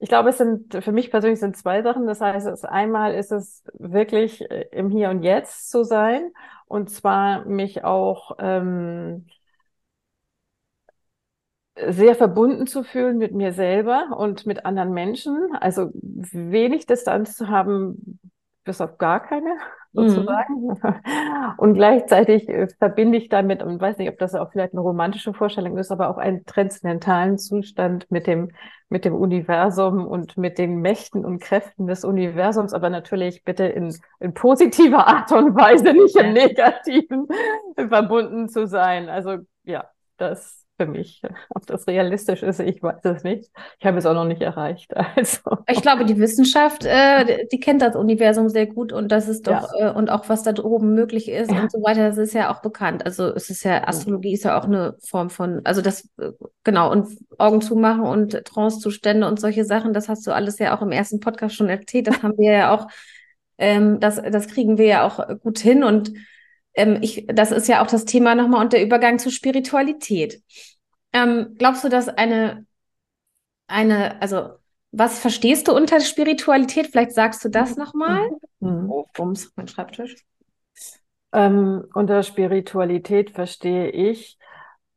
ich 0.00 0.08
glaube, 0.08 0.30
es 0.30 0.38
sind 0.38 0.82
für 0.82 0.92
mich 0.92 1.10
persönlich 1.10 1.40
sind 1.40 1.56
zwei 1.56 1.82
Sachen. 1.82 2.06
Das 2.06 2.20
heißt, 2.20 2.46
es, 2.48 2.64
einmal 2.64 3.14
ist 3.14 3.30
es 3.32 3.62
wirklich 3.74 4.42
äh, 4.50 4.66
im 4.72 4.90
Hier 4.90 5.10
und 5.10 5.22
Jetzt 5.22 5.70
zu 5.70 5.84
sein 5.84 6.32
und 6.66 6.90
zwar 6.90 7.44
mich 7.46 7.84
auch 7.84 8.36
ähm, 8.40 9.26
sehr 11.88 12.14
verbunden 12.14 12.66
zu 12.66 12.82
fühlen 12.82 13.18
mit 13.18 13.32
mir 13.34 13.52
selber 13.52 14.16
und 14.18 14.46
mit 14.46 14.66
anderen 14.66 14.92
Menschen. 14.92 15.54
Also 15.60 15.90
wenig 15.94 16.86
Distanz 16.86 17.36
zu 17.36 17.48
haben, 17.48 18.18
bis 18.70 18.80
auf 18.80 18.98
gar 18.98 19.18
keine 19.18 19.56
sozusagen. 19.92 20.68
Mhm. 20.68 20.78
Und 21.56 21.74
gleichzeitig 21.74 22.48
äh, 22.48 22.68
verbinde 22.78 23.18
ich 23.18 23.28
damit, 23.28 23.64
und 23.64 23.80
weiß 23.80 23.98
nicht, 23.98 24.08
ob 24.08 24.18
das 24.18 24.36
auch 24.36 24.52
vielleicht 24.52 24.74
eine 24.74 24.80
romantische 24.80 25.34
Vorstellung 25.34 25.76
ist, 25.76 25.90
aber 25.90 26.08
auch 26.08 26.18
einen 26.18 26.46
transzendentalen 26.46 27.36
Zustand 27.36 28.08
mit 28.12 28.28
dem, 28.28 28.52
mit 28.88 29.04
dem 29.04 29.16
Universum 29.16 30.06
und 30.06 30.36
mit 30.36 30.58
den 30.58 30.76
Mächten 30.76 31.24
und 31.24 31.40
Kräften 31.40 31.88
des 31.88 32.04
Universums, 32.04 32.72
aber 32.72 32.90
natürlich 32.90 33.42
bitte 33.42 33.64
in, 33.64 33.92
in 34.20 34.34
positiver 34.34 35.08
Art 35.08 35.32
und 35.32 35.56
Weise, 35.56 35.92
nicht 35.92 36.14
im 36.14 36.32
Negativen 36.32 37.26
verbunden 37.88 38.48
zu 38.48 38.68
sein. 38.68 39.08
Also 39.08 39.38
ja, 39.64 39.90
das 40.16 40.59
für 40.80 40.86
mich. 40.86 41.20
Ob 41.50 41.66
das 41.66 41.86
realistisch 41.86 42.42
ist, 42.42 42.58
ich 42.58 42.82
weiß 42.82 43.04
es 43.04 43.22
nicht. 43.22 43.50
Ich 43.78 43.84
habe 43.84 43.98
es 43.98 44.06
auch 44.06 44.14
noch 44.14 44.24
nicht 44.24 44.40
erreicht. 44.40 44.94
Also. 45.16 45.58
Ich 45.68 45.82
glaube, 45.82 46.04
die 46.04 46.18
Wissenschaft, 46.18 46.84
äh, 46.84 47.46
die 47.50 47.58
kennt 47.58 47.82
das 47.82 47.96
Universum 47.96 48.48
sehr 48.48 48.66
gut 48.66 48.92
und 48.92 49.10
das 49.10 49.28
ist 49.28 49.46
doch, 49.46 49.74
ja. 49.74 49.90
äh, 49.90 49.92
und 49.92 50.08
auch 50.08 50.28
was 50.28 50.44
da 50.44 50.54
oben 50.62 50.94
möglich 50.94 51.28
ist 51.28 51.50
ja. 51.50 51.60
und 51.60 51.72
so 51.72 51.82
weiter, 51.82 52.08
das 52.08 52.16
ist 52.16 52.32
ja 52.32 52.50
auch 52.50 52.62
bekannt. 52.62 53.04
Also 53.04 53.26
es 53.34 53.50
ist 53.50 53.64
ja, 53.64 53.86
Astrologie 53.86 54.32
ist 54.32 54.44
ja 54.44 54.58
auch 54.58 54.64
eine 54.64 54.96
Form 55.04 55.30
von, 55.30 55.60
also 55.64 55.82
das, 55.82 56.08
äh, 56.18 56.30
genau, 56.64 56.90
und 56.92 57.08
Augen 57.38 57.60
zumachen 57.60 58.04
und 58.04 58.44
Trancezustände 58.44 59.26
und 59.26 59.40
solche 59.40 59.64
Sachen, 59.64 59.92
das 59.92 60.08
hast 60.08 60.26
du 60.26 60.30
alles 60.30 60.58
ja 60.58 60.76
auch 60.76 60.82
im 60.82 60.92
ersten 60.92 61.20
Podcast 61.20 61.56
schon 61.56 61.68
erzählt. 61.68 62.06
Das 62.06 62.22
haben 62.22 62.38
wir 62.38 62.52
ja 62.52 62.74
auch, 62.74 62.86
ähm, 63.58 63.98
das, 64.00 64.22
das 64.22 64.46
kriegen 64.46 64.78
wir 64.78 64.86
ja 64.86 65.06
auch 65.06 65.38
gut 65.40 65.58
hin 65.58 65.82
und 65.82 66.12
ähm, 66.80 66.98
ich, 67.02 67.26
das 67.28 67.52
ist 67.52 67.68
ja 67.68 67.82
auch 67.82 67.86
das 67.86 68.04
Thema 68.04 68.34
nochmal 68.34 68.62
und 68.62 68.72
der 68.72 68.82
Übergang 68.82 69.18
zur 69.18 69.32
Spiritualität. 69.32 70.42
Ähm, 71.12 71.54
glaubst 71.58 71.84
du, 71.84 71.88
dass 71.88 72.08
eine, 72.08 72.66
eine, 73.66 74.20
also 74.22 74.50
was 74.92 75.18
verstehst 75.20 75.68
du 75.68 75.72
unter 75.72 76.00
Spiritualität? 76.00 76.88
Vielleicht 76.88 77.12
sagst 77.12 77.44
du 77.44 77.48
das 77.48 77.76
nochmal. 77.76 78.30
Mhm. 78.60 78.90
Oh, 78.90 79.06
bums, 79.14 79.52
mein 79.56 79.68
Schreibtisch. 79.68 80.16
Ähm, 81.32 81.84
unter 81.94 82.22
Spiritualität 82.22 83.30
verstehe 83.30 83.90
ich 83.90 84.36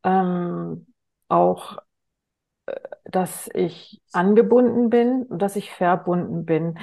ähm, 0.04 0.88
auch, 1.28 1.78
äh, 2.66 2.80
dass 3.06 3.50
ich 3.54 4.02
angebunden 4.12 4.90
bin 4.90 5.24
und 5.24 5.40
dass 5.42 5.56
ich 5.56 5.72
verbunden 5.72 6.46
bin. 6.46 6.80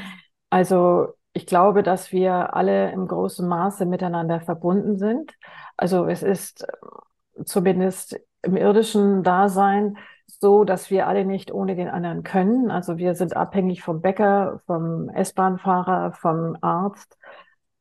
Also 0.50 1.14
ich 1.32 1.46
glaube, 1.46 1.82
dass 1.82 2.12
wir 2.12 2.54
alle 2.54 2.90
im 2.92 3.06
großen 3.06 3.46
Maße 3.46 3.86
miteinander 3.86 4.40
verbunden 4.40 4.98
sind. 4.98 5.32
Also 5.76 6.06
es 6.06 6.22
ist 6.22 6.64
äh, 6.64 7.44
zumindest 7.44 8.20
im 8.42 8.56
irdischen 8.56 9.22
Dasein 9.22 9.96
so, 10.26 10.64
dass 10.64 10.90
wir 10.90 11.06
alle 11.06 11.24
nicht 11.24 11.52
ohne 11.52 11.76
den 11.76 11.88
anderen 11.88 12.22
können. 12.22 12.70
Also 12.70 12.96
wir 12.96 13.14
sind 13.14 13.36
abhängig 13.36 13.82
vom 13.82 14.00
Bäcker, 14.00 14.60
vom 14.66 15.08
S-Bahn-Fahrer, 15.10 16.12
vom 16.12 16.56
Arzt. 16.62 17.16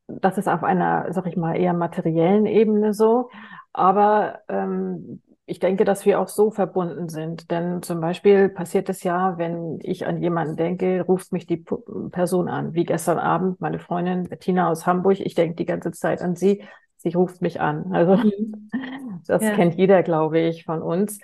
Das 0.08 0.38
ist 0.38 0.48
auf 0.48 0.64
einer, 0.64 1.12
sag 1.14 1.28
ich 1.28 1.38
mal, 1.38 1.56
eher 1.56 1.74
materiellen 1.74 2.46
Ebene 2.46 2.94
so. 2.94 3.30
Aber 3.74 4.40
ähm, 4.50 5.22
ich 5.50 5.60
denke, 5.60 5.84
dass 5.84 6.06
wir 6.06 6.20
auch 6.20 6.28
so 6.28 6.52
verbunden 6.52 7.10
sind. 7.10 7.52
Denn 7.52 7.82
zum 7.82 8.00
Beispiel 8.00 8.50
passiert 8.50 8.90
es 8.90 9.04
ja, 9.04 9.38
wenn 9.38 9.80
ich 9.82 10.06
an 10.06 10.22
jemanden 10.22 10.56
denke, 10.56 11.02
ruft 11.02 11.32
mich 11.32 11.48
die 11.48 11.66
Person 12.12 12.48
an. 12.48 12.74
Wie 12.74 12.86
gestern 12.86 13.18
Abend 13.18 13.60
meine 13.60 13.80
Freundin 13.80 14.30
Bettina 14.30 14.70
aus 14.70 14.86
Hamburg. 14.86 15.20
Ich 15.20 15.36
denke 15.36 15.56
die 15.56 15.66
ganze 15.66 15.92
Zeit 15.92 16.22
an 16.22 16.36
sie. 16.36 16.64
Sie 16.98 17.10
ruft 17.10 17.42
mich 17.42 17.60
an. 17.60 17.92
Also 17.94 18.18
mhm. 18.18 18.70
das 19.28 19.42
ja. 19.42 19.56
kennt 19.56 19.76
jeder, 19.76 20.04
glaube 20.04 20.40
ich, 20.40 20.66
von 20.66 20.82
uns. 20.82 21.20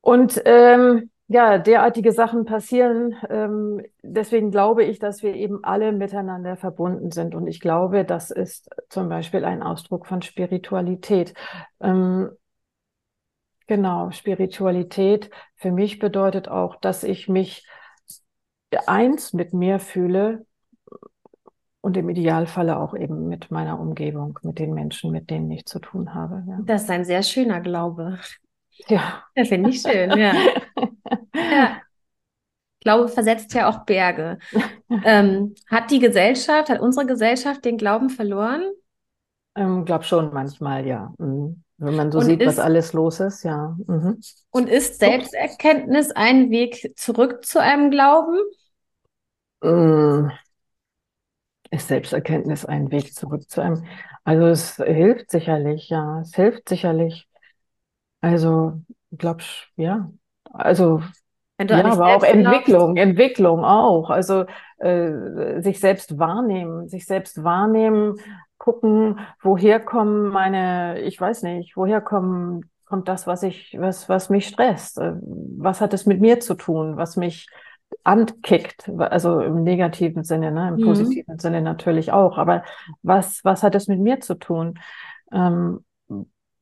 Und 0.00 0.42
ähm, 0.44 1.10
ja, 1.28 1.58
derartige 1.58 2.12
Sachen 2.12 2.44
passieren. 2.44 3.14
Ähm, 3.30 3.82
deswegen 4.02 4.50
glaube 4.50 4.84
ich, 4.84 4.98
dass 4.98 5.22
wir 5.22 5.34
eben 5.34 5.64
alle 5.64 5.92
miteinander 5.92 6.56
verbunden 6.56 7.10
sind. 7.10 7.34
Und 7.34 7.46
ich 7.46 7.60
glaube, 7.60 8.04
das 8.04 8.30
ist 8.30 8.68
zum 8.88 9.08
Beispiel 9.08 9.44
ein 9.44 9.62
Ausdruck 9.62 10.06
von 10.06 10.20
Spiritualität. 10.20 11.32
Ähm, 11.80 12.30
genau, 13.66 14.10
Spiritualität 14.10 15.30
für 15.56 15.70
mich 15.70 15.98
bedeutet 15.98 16.48
auch, 16.48 16.76
dass 16.76 17.04
ich 17.04 17.28
mich 17.28 17.66
eins 18.86 19.32
mit 19.32 19.52
mir 19.52 19.78
fühle 19.78 20.46
und 21.80 21.96
im 21.96 22.08
Idealfalle 22.08 22.78
auch 22.78 22.94
eben 22.94 23.28
mit 23.28 23.50
meiner 23.50 23.78
Umgebung, 23.78 24.38
mit 24.42 24.58
den 24.58 24.72
Menschen, 24.72 25.10
mit 25.10 25.30
denen 25.30 25.50
ich 25.50 25.66
zu 25.66 25.78
tun 25.78 26.14
habe. 26.14 26.44
Ja. 26.48 26.58
Das 26.64 26.84
ist 26.84 26.90
ein 26.90 27.04
sehr 27.04 27.22
schöner 27.22 27.60
Glaube. 27.60 28.18
Ja. 28.88 29.24
Das 29.34 29.48
finde 29.48 29.70
ich 29.70 29.80
schön, 29.80 30.10
ja. 30.10 30.32
ja. 31.34 31.80
Glaube 32.80 33.08
versetzt 33.08 33.54
ja 33.54 33.68
auch 33.68 33.84
Berge. 33.84 34.38
ähm, 35.04 35.54
hat 35.70 35.90
die 35.90 36.00
Gesellschaft, 36.00 36.68
hat 36.68 36.80
unsere 36.80 37.06
Gesellschaft 37.06 37.64
den 37.64 37.78
Glauben 37.78 38.10
verloren? 38.10 38.62
Ähm, 39.54 39.84
glaub 39.84 40.04
schon 40.04 40.32
manchmal, 40.32 40.86
ja. 40.86 41.12
Mhm. 41.18 41.62
Wenn 41.82 41.96
man 41.96 42.12
so 42.12 42.18
und 42.18 42.26
sieht, 42.26 42.40
ist, 42.40 42.46
was 42.46 42.58
alles 42.60 42.92
los 42.92 43.18
ist, 43.18 43.42
ja. 43.42 43.76
Mhm. 43.88 44.20
Und 44.52 44.68
ist 44.68 45.00
Selbsterkenntnis 45.00 46.12
ein 46.12 46.50
Weg 46.50 46.92
zurück 46.96 47.44
zu 47.44 47.60
einem 47.60 47.90
Glauben? 47.90 48.38
Mhm. 49.62 50.30
Ist 51.72 51.88
Selbsterkenntnis 51.88 52.64
ein 52.64 52.92
Weg 52.92 53.12
zurück 53.14 53.50
zu 53.50 53.62
einem? 53.62 53.84
Also 54.22 54.46
es 54.46 54.76
hilft 54.76 55.32
sicherlich, 55.32 55.88
ja. 55.88 56.20
Es 56.20 56.36
hilft 56.36 56.68
sicherlich. 56.68 57.26
Also, 58.20 58.80
ich 59.10 59.18
glaube, 59.18 59.42
ja. 59.74 60.12
Also, 60.44 61.02
ja, 61.60 61.84
aber 61.84 62.16
auch 62.16 62.22
Entwicklung, 62.22 62.94
glaubst. 62.94 62.98
Entwicklung 62.98 63.64
auch. 63.64 64.10
Also 64.10 64.44
äh, 64.78 65.60
sich 65.60 65.80
selbst 65.80 66.18
wahrnehmen, 66.18 66.88
sich 66.88 67.06
selbst 67.06 67.44
wahrnehmen, 67.44 68.16
gucken, 68.58 69.20
woher 69.40 69.80
kommen 69.80 70.28
meine, 70.28 71.00
ich 71.00 71.20
weiß 71.20 71.42
nicht, 71.42 71.76
woher 71.76 72.00
kommen, 72.00 72.70
kommt 72.84 73.08
das, 73.08 73.26
was 73.26 73.42
ich, 73.42 73.76
was, 73.78 74.08
was 74.08 74.30
mich 74.30 74.48
stresst? 74.48 74.98
Äh, 74.98 75.14
was 75.22 75.80
hat 75.80 75.94
es 75.94 76.06
mit 76.06 76.20
mir 76.20 76.40
zu 76.40 76.54
tun, 76.54 76.96
was 76.96 77.16
mich 77.16 77.48
ankickt? 78.04 78.88
Also 78.98 79.40
im 79.40 79.62
negativen 79.62 80.24
Sinne, 80.24 80.52
ne? 80.52 80.68
im 80.68 80.76
mhm. 80.76 80.84
positiven 80.84 81.38
Sinne 81.38 81.60
natürlich 81.60 82.12
auch. 82.12 82.38
Aber 82.38 82.62
was, 83.02 83.40
was 83.44 83.62
hat 83.62 83.74
es 83.74 83.88
mit 83.88 84.00
mir 84.00 84.20
zu 84.20 84.34
tun? 84.34 84.78
Ähm, 85.32 85.84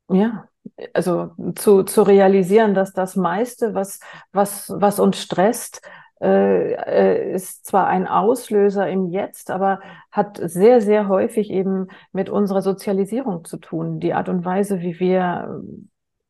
ja, 0.08 0.48
also 0.92 1.30
zu, 1.54 1.82
zu 1.82 2.02
realisieren, 2.02 2.74
dass 2.74 2.92
das 2.92 3.16
meiste, 3.16 3.74
was, 3.74 4.00
was, 4.32 4.72
was 4.74 4.98
uns 4.98 5.20
stresst, 5.20 5.82
äh, 6.22 6.74
äh, 6.74 7.32
ist 7.32 7.66
zwar 7.66 7.86
ein 7.86 8.06
Auslöser 8.06 8.88
im 8.88 9.06
Jetzt, 9.06 9.50
aber 9.50 9.80
hat 10.10 10.38
sehr, 10.42 10.82
sehr 10.82 11.08
häufig 11.08 11.50
eben 11.50 11.88
mit 12.12 12.28
unserer 12.28 12.60
Sozialisierung 12.60 13.44
zu 13.44 13.56
tun. 13.56 14.00
Die 14.00 14.12
Art 14.12 14.28
und 14.28 14.44
Weise, 14.44 14.80
wie 14.80 15.00
wir 15.00 15.62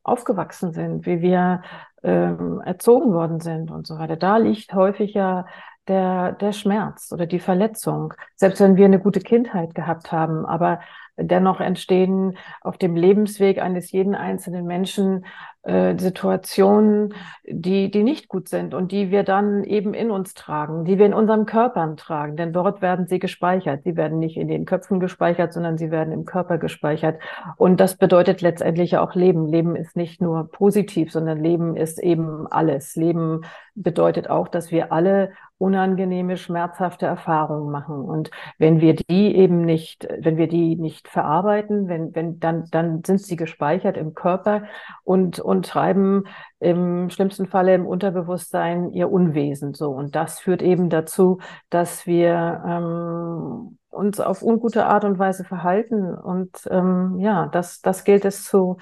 aufgewachsen 0.04 0.72
sind, 0.72 1.07
wie 1.07 1.20
wir 1.20 1.62
ähm, 2.02 2.61
erzogen 2.64 3.12
worden 3.12 3.40
sind 3.40 3.70
und 3.70 3.87
so 3.87 3.98
weiter. 3.98 4.16
Da 4.16 4.37
liegt 4.37 4.72
häufig 4.74 5.14
ja 5.14 5.44
der, 5.88 6.33
der 6.33 6.52
Schmerz 6.52 7.11
oder 7.12 7.26
die 7.26 7.40
Verletzung. 7.40 8.14
Selbst 8.37 8.61
wenn 8.61 8.76
wir 8.76 8.85
eine 8.85 9.00
gute 9.00 9.20
Kindheit 9.20 9.74
gehabt 9.74 10.12
haben, 10.12 10.46
aber 10.46 10.81
dennoch 11.20 11.61
entstehen 11.61 12.37
auf 12.61 12.78
dem 12.78 12.96
Lebensweg 12.96 13.61
eines 13.61 13.92
jeden 13.92 14.14
einzelnen 14.14 14.66
Menschen 14.66 15.24
äh, 15.62 15.98
Situationen, 15.98 17.12
die, 17.46 17.90
die 17.90 18.02
nicht 18.02 18.28
gut 18.28 18.48
sind 18.48 18.72
und 18.72 18.92
die 18.92 19.11
wir 19.11 19.24
dann 19.24 19.62
eben 19.64 19.92
in 19.92 20.11
uns 20.11 20.33
tragen, 20.33 20.87
die 20.87 20.98
wir 20.98 21.04
in 21.04 21.12
unseren 21.12 21.44
Körpern 21.44 21.98
tragen. 21.98 22.37
Denn 22.37 22.54
dort 22.54 22.80
werden 22.80 23.06
sie 23.06 23.18
gespeichert. 23.18 23.83
Sie 23.85 23.94
werden 23.94 24.18
nicht 24.18 24.38
in 24.38 24.48
den 24.48 24.64
Köpfen 24.64 25.00
gespeichert, 25.00 25.52
sondern 25.52 25.76
sie 25.76 25.90
werden 25.90 26.14
im 26.14 26.24
Körper 26.24 26.56
gespeichert. 26.56 27.20
Und 27.59 27.78
das 27.78 27.96
bedeutet 27.96 28.40
letztendlich 28.40 28.96
auch 28.96 29.14
Leben. 29.14 29.48
Leben 29.48 29.76
ist 29.76 29.96
nicht 29.96 30.22
nur 30.22 30.50
positiv, 30.50 31.12
sondern 31.12 31.42
Leben 31.42 31.76
ist 31.76 32.02
eben 32.02 32.46
alles. 32.46 32.96
Leben 32.96 33.42
bedeutet 33.74 34.28
auch, 34.28 34.48
dass 34.48 34.70
wir 34.70 34.92
alle 34.92 35.33
unangenehme, 35.61 36.38
schmerzhafte 36.38 37.04
Erfahrungen 37.04 37.70
machen. 37.70 38.00
Und 38.00 38.30
wenn 38.56 38.80
wir 38.80 38.94
die 38.94 39.37
eben 39.37 39.61
nicht, 39.61 40.09
wenn 40.18 40.38
wir 40.38 40.48
die 40.48 40.76
nicht 40.76 41.06
verarbeiten, 41.06 41.87
wenn, 41.87 42.14
wenn, 42.14 42.40
dann, 42.40 42.64
dann 42.70 43.04
sind 43.04 43.20
sie 43.20 43.37
gespeichert 43.37 43.98
im 43.98 44.14
Körper 44.14 44.62
und, 45.04 45.38
und 45.38 45.66
treiben 45.66 46.24
im 46.61 47.11
schlimmsten 47.11 47.46
Falle 47.46 47.74
im 47.74 47.87
Unterbewusstsein 47.87 48.90
ihr 48.92 49.12
Unwesen 49.12 49.74
so. 49.74 49.90
Und 49.90 50.16
das 50.16 50.40
führt 50.40 50.62
eben 50.62 50.88
dazu, 50.88 51.40
dass 51.68 52.06
wir 52.06 52.62
ähm, 52.66 53.76
uns 53.90 54.18
auf 54.18 54.42
ungute 54.42 54.87
Art 54.87 55.04
und 55.04 55.18
Weise 55.18 55.44
verhalten. 55.44 56.14
Und 56.14 56.66
ähm, 56.70 57.18
ja, 57.18 57.48
das, 57.48 57.83
das 57.83 58.04
gilt 58.04 58.24
es 58.24 58.44
zu 58.44 58.78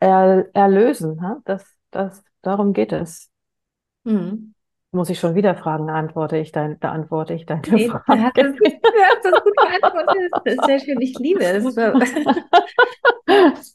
er, 0.00 0.46
erlösen. 0.54 1.20
Ha? 1.22 1.38
Das, 1.44 1.66
das, 1.90 2.24
darum 2.40 2.72
geht 2.72 2.92
es. 2.92 3.30
Mhm. 4.04 4.54
Muss 4.92 5.10
ich 5.10 5.18
schon 5.18 5.34
wieder 5.34 5.56
fragen, 5.56 5.90
antworte 5.90 6.36
ich 6.36 6.52
dein, 6.52 6.78
beantworte 6.78 7.34
ich 7.34 7.46
deine 7.46 7.62
nee, 7.68 7.88
Frage. 7.88 8.04
Hast, 8.06 8.36
das, 8.36 8.46
hast 8.46 9.24
das 9.24 9.42
gut 9.42 9.56
beantwortet. 9.56 10.30
Das 10.44 10.54
ist 10.54 10.64
sehr 10.66 10.78
schön. 10.78 11.00
Ich 11.00 11.18
liebe 11.18 11.42
es. 11.42 11.64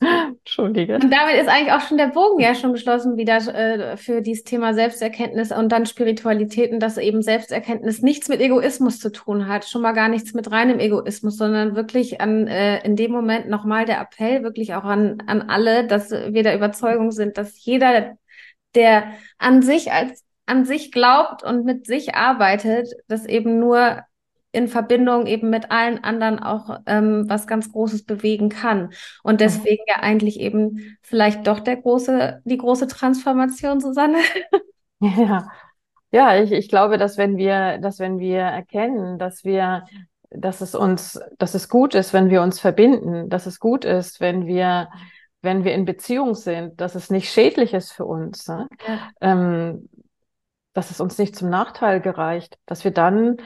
Entschuldige. 0.00 0.94
Und 0.94 1.10
damit 1.10 1.40
ist 1.40 1.48
eigentlich 1.48 1.72
auch 1.72 1.80
schon 1.80 1.98
der 1.98 2.08
Bogen 2.08 2.40
ja 2.40 2.54
schon 2.54 2.72
geschlossen 2.72 3.16
wieder 3.16 3.38
äh, 3.52 3.96
für 3.96 4.20
dieses 4.20 4.44
Thema 4.44 4.72
Selbsterkenntnis 4.72 5.50
und 5.50 5.70
dann 5.70 5.86
Spiritualitäten, 5.86 6.78
dass 6.78 6.98
eben 6.98 7.22
Selbsterkenntnis 7.22 8.02
nichts 8.02 8.28
mit 8.28 8.40
Egoismus 8.40 9.00
zu 9.00 9.10
tun 9.10 9.48
hat, 9.48 9.64
schon 9.64 9.82
mal 9.82 9.92
gar 9.92 10.08
nichts 10.08 10.34
mit 10.34 10.50
reinem 10.50 10.78
Egoismus, 10.78 11.36
sondern 11.36 11.74
wirklich 11.74 12.20
an 12.20 12.46
äh, 12.46 12.84
in 12.84 12.94
dem 12.94 13.10
Moment 13.10 13.48
nochmal 13.48 13.86
der 13.86 14.00
Appell 14.00 14.44
wirklich 14.44 14.74
auch 14.74 14.84
an 14.84 15.22
an 15.26 15.42
alle, 15.42 15.86
dass 15.86 16.10
wir 16.10 16.42
der 16.42 16.54
Überzeugung 16.54 17.10
sind, 17.10 17.36
dass 17.36 17.64
jeder, 17.64 18.16
der 18.74 19.12
an 19.38 19.62
sich 19.62 19.92
als 19.92 20.24
an 20.46 20.64
sich 20.64 20.92
glaubt 20.92 21.42
und 21.42 21.64
mit 21.64 21.86
sich 21.86 22.14
arbeitet, 22.14 22.88
das 23.06 23.26
eben 23.26 23.58
nur 23.58 24.02
in 24.50 24.66
Verbindung 24.66 25.26
eben 25.26 25.50
mit 25.50 25.70
allen 25.70 26.02
anderen 26.02 26.38
auch 26.38 26.80
ähm, 26.86 27.24
was 27.28 27.46
ganz 27.46 27.70
Großes 27.70 28.04
bewegen 28.04 28.48
kann. 28.48 28.90
Und 29.22 29.34
mhm. 29.34 29.38
deswegen 29.38 29.82
ja 29.86 29.96
eigentlich 29.96 30.40
eben 30.40 30.96
vielleicht 31.02 31.46
doch 31.46 31.60
der 31.60 31.76
große, 31.76 32.40
die 32.44 32.56
große 32.56 32.86
Transformation, 32.88 33.80
Susanne. 33.80 34.18
Ja, 35.00 35.48
ja, 36.10 36.42
ich, 36.42 36.50
ich 36.50 36.68
glaube, 36.68 36.98
dass 36.98 37.18
wenn 37.18 37.36
wir, 37.36 37.78
dass 37.78 38.00
wenn 38.00 38.18
wir 38.18 38.40
erkennen, 38.40 39.16
dass 39.16 39.44
wir, 39.44 39.84
dass 40.28 40.60
es 40.60 40.74
uns, 40.74 41.20
dass 41.38 41.54
es 41.54 41.68
gut 41.68 41.94
ist, 41.94 42.12
wenn 42.12 42.30
wir 42.30 42.42
uns 42.42 42.58
verbinden, 42.58 43.28
dass 43.28 43.46
es 43.46 43.60
gut 43.60 43.84
ist, 43.84 44.18
wenn 44.18 44.48
wir, 44.48 44.88
wenn 45.42 45.64
wir 45.64 45.74
in 45.74 45.84
Beziehung 45.84 46.34
sind, 46.34 46.80
dass 46.80 46.94
es 46.94 47.10
nicht 47.10 47.30
schädlich 47.30 47.74
ist 47.74 47.92
für 47.92 48.04
uns, 48.04 48.48
ne? 48.48 48.68
ja. 48.86 49.10
ähm, 49.20 49.88
dass 50.72 50.90
es 50.90 51.00
uns 51.00 51.18
nicht 51.18 51.36
zum 51.36 51.48
Nachteil 51.48 52.00
gereicht, 52.00 52.58
dass 52.66 52.84
wir 52.84 52.90
dann 52.90 53.36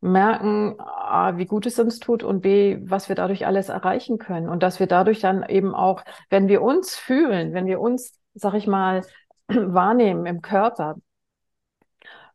merken, 0.00 0.76
A, 0.78 1.36
wie 1.36 1.46
gut 1.46 1.66
es 1.66 1.78
uns 1.78 1.98
tut 1.98 2.22
und 2.22 2.40
B, 2.40 2.78
was 2.82 3.08
wir 3.08 3.16
dadurch 3.16 3.46
alles 3.46 3.68
erreichen 3.68 4.18
können. 4.18 4.48
Und 4.48 4.62
dass 4.62 4.78
wir 4.78 4.86
dadurch 4.86 5.20
dann 5.20 5.42
eben 5.48 5.74
auch, 5.74 6.02
wenn 6.30 6.48
wir 6.48 6.62
uns 6.62 6.94
fühlen, 6.96 7.54
wenn 7.54 7.66
wir 7.66 7.80
uns, 7.80 8.18
sag 8.34 8.54
ich 8.54 8.66
mal, 8.66 9.02
wahrnehmen 9.48 10.26
im 10.26 10.42
Körper, 10.42 10.96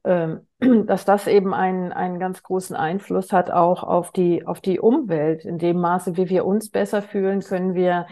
ähm, 0.04 0.48
dass 0.88 1.06
das 1.06 1.28
eben 1.28 1.54
einen, 1.54 1.92
einen 1.92 2.20
ganz 2.20 2.44
großen 2.44 2.76
Einfluss 2.76 3.32
hat 3.32 3.52
auch 3.52 3.84
auf 3.84 4.12
die, 4.12 4.46
auf 4.46 4.62
die 4.62 4.80
Umwelt. 4.80 5.46
In 5.46 5.58
dem 5.58 5.80
Maße, 5.80 6.18
wie 6.18 6.30
wir 6.30 6.46
uns 6.46 6.70
besser 6.70 7.02
fühlen, 7.02 7.42
können 7.42 7.76
wir 7.76 8.08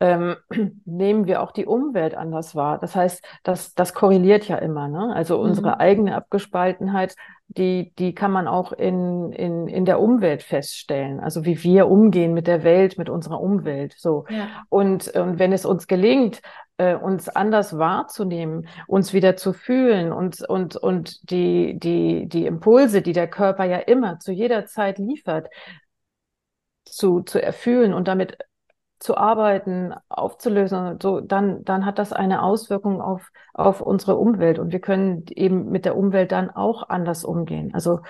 ähm, 0.00 0.36
nehmen 0.84 1.26
wir 1.26 1.42
auch 1.42 1.52
die 1.52 1.66
Umwelt 1.66 2.14
anders 2.14 2.54
wahr. 2.54 2.78
Das 2.78 2.94
heißt, 2.94 3.24
das, 3.42 3.74
das 3.74 3.94
korreliert 3.94 4.48
ja 4.48 4.56
immer. 4.56 4.88
Ne? 4.88 5.14
Also 5.14 5.38
unsere 5.38 5.68
mhm. 5.68 5.74
eigene 5.74 6.14
Abgespaltenheit, 6.16 7.14
die, 7.48 7.92
die 7.98 8.14
kann 8.14 8.32
man 8.32 8.48
auch 8.48 8.72
in, 8.72 9.32
in, 9.32 9.68
in 9.68 9.84
der 9.84 10.00
Umwelt 10.00 10.42
feststellen. 10.42 11.20
Also 11.20 11.44
wie 11.44 11.62
wir 11.62 11.88
umgehen 11.88 12.34
mit 12.34 12.46
der 12.46 12.64
Welt, 12.64 12.98
mit 12.98 13.08
unserer 13.08 13.40
Umwelt. 13.40 13.94
So. 13.96 14.26
Ja. 14.28 14.48
Und, 14.68 15.08
und 15.08 15.38
wenn 15.38 15.52
es 15.52 15.64
uns 15.64 15.86
gelingt, 15.86 16.40
äh, 16.78 16.94
uns 16.94 17.28
anders 17.28 17.78
wahrzunehmen, 17.78 18.68
uns 18.86 19.12
wieder 19.12 19.36
zu 19.36 19.52
fühlen 19.52 20.12
und, 20.12 20.42
und, 20.48 20.76
und 20.76 21.30
die, 21.30 21.78
die, 21.78 22.28
die 22.28 22.46
Impulse, 22.46 23.00
die 23.00 23.12
der 23.14 23.28
Körper 23.28 23.64
ja 23.64 23.78
immer 23.78 24.18
zu 24.18 24.32
jeder 24.32 24.66
Zeit 24.66 24.98
liefert, 24.98 25.48
zu, 26.84 27.22
zu 27.22 27.42
erfüllen 27.42 27.94
und 27.94 28.08
damit 28.08 28.38
zu 29.06 29.16
arbeiten, 29.16 29.94
aufzulösen, 30.08 30.98
so, 31.00 31.20
dann, 31.20 31.64
dann 31.64 31.86
hat 31.86 32.00
das 32.00 32.12
eine 32.12 32.42
Auswirkung 32.42 33.00
auf, 33.00 33.30
auf 33.54 33.80
unsere 33.80 34.16
Umwelt. 34.16 34.58
Und 34.58 34.72
wir 34.72 34.80
können 34.80 35.24
eben 35.30 35.70
mit 35.70 35.84
der 35.84 35.96
Umwelt 35.96 36.32
dann 36.32 36.50
auch 36.50 36.88
anders 36.88 37.24
umgehen. 37.24 37.70
Also 37.72 38.00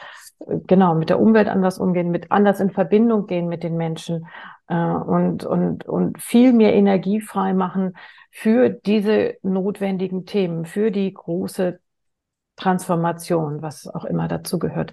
äh, 0.47 0.57
genau, 0.67 0.95
mit 0.95 1.11
der 1.11 1.21
Umwelt 1.21 1.49
anders 1.49 1.79
umgehen, 1.79 2.11
mit 2.11 2.33
anders 2.33 2.61
in 2.61 2.71
Verbindung 2.71 3.27
gehen 3.27 3.47
mit 3.47 3.63
den 3.63 3.77
Menschen 3.77 4.27
äh, 4.69 4.75
und, 4.75 5.45
und, 5.45 5.87
und 5.87 6.19
viel 6.19 6.55
mehr 6.55 6.73
Energie 6.73 7.21
frei 7.21 7.53
machen 7.53 7.95
für 8.31 8.71
diese 8.71 9.35
notwendigen 9.43 10.25
Themen, 10.25 10.65
für 10.65 10.91
die 10.91 11.13
große 11.13 11.79
Transformation, 12.57 13.63
was 13.63 13.87
auch 13.87 14.05
immer 14.05 14.29
dazu 14.29 14.59
gehört. 14.59 14.93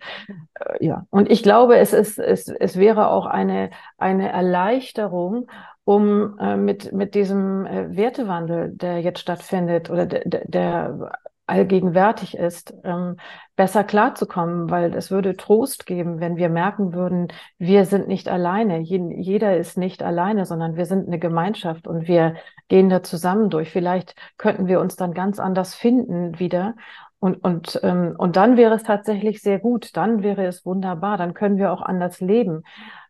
Äh, 0.59 0.85
ja, 0.85 1.05
und 1.09 1.29
ich 1.31 1.43
glaube, 1.43 1.77
es 1.77 1.93
ist, 1.93 2.19
es, 2.19 2.47
es 2.47 2.77
wäre 2.77 3.09
auch 3.09 3.25
eine, 3.25 3.71
eine 3.97 4.29
Erleichterung, 4.29 5.47
um 5.85 6.37
äh, 6.39 6.55
mit, 6.55 6.93
mit 6.93 7.15
diesem 7.15 7.65
äh, 7.65 7.95
Wertewandel, 7.95 8.71
der 8.71 8.99
jetzt 8.99 9.19
stattfindet 9.19 9.89
oder 9.89 10.05
der, 10.05 10.45
der 10.45 11.11
allgegenwärtig 11.45 12.37
ist, 12.37 12.73
ähm, 12.85 13.17
besser 13.55 13.83
klarzukommen, 13.83 14.69
weil 14.69 14.93
es 14.95 15.11
würde 15.11 15.35
Trost 15.35 15.85
geben, 15.85 16.19
wenn 16.21 16.37
wir 16.37 16.49
merken 16.49 16.93
würden, 16.93 17.27
wir 17.57 17.85
sind 17.85 18.07
nicht 18.07 18.29
alleine, 18.29 18.79
jeder 18.79 19.57
ist 19.57 19.77
nicht 19.77 20.03
alleine, 20.03 20.45
sondern 20.45 20.77
wir 20.77 20.85
sind 20.85 21.07
eine 21.07 21.19
Gemeinschaft 21.19 21.85
und 21.85 22.07
wir 22.07 22.35
gehen 22.69 22.89
da 22.89 23.03
zusammen 23.03 23.49
durch. 23.49 23.71
Vielleicht 23.71 24.15
könnten 24.37 24.67
wir 24.67 24.79
uns 24.79 24.95
dann 24.95 25.13
ganz 25.13 25.39
anders 25.39 25.75
finden 25.75 26.39
wieder 26.39 26.75
und, 27.23 27.37
und, 27.37 27.79
ähm, 27.83 28.15
und 28.17 28.35
dann 28.35 28.57
wäre 28.57 28.75
es 28.75 28.83
tatsächlich 28.83 29.41
sehr 29.41 29.57
gut, 29.57 29.95
dann 29.95 30.23
wäre 30.23 30.45
es 30.45 30.65
wunderbar, 30.65 31.17
dann 31.17 31.33
können 31.33 31.57
wir 31.57 31.71
auch 31.71 31.81
anders 31.81 32.19
leben. 32.19 32.63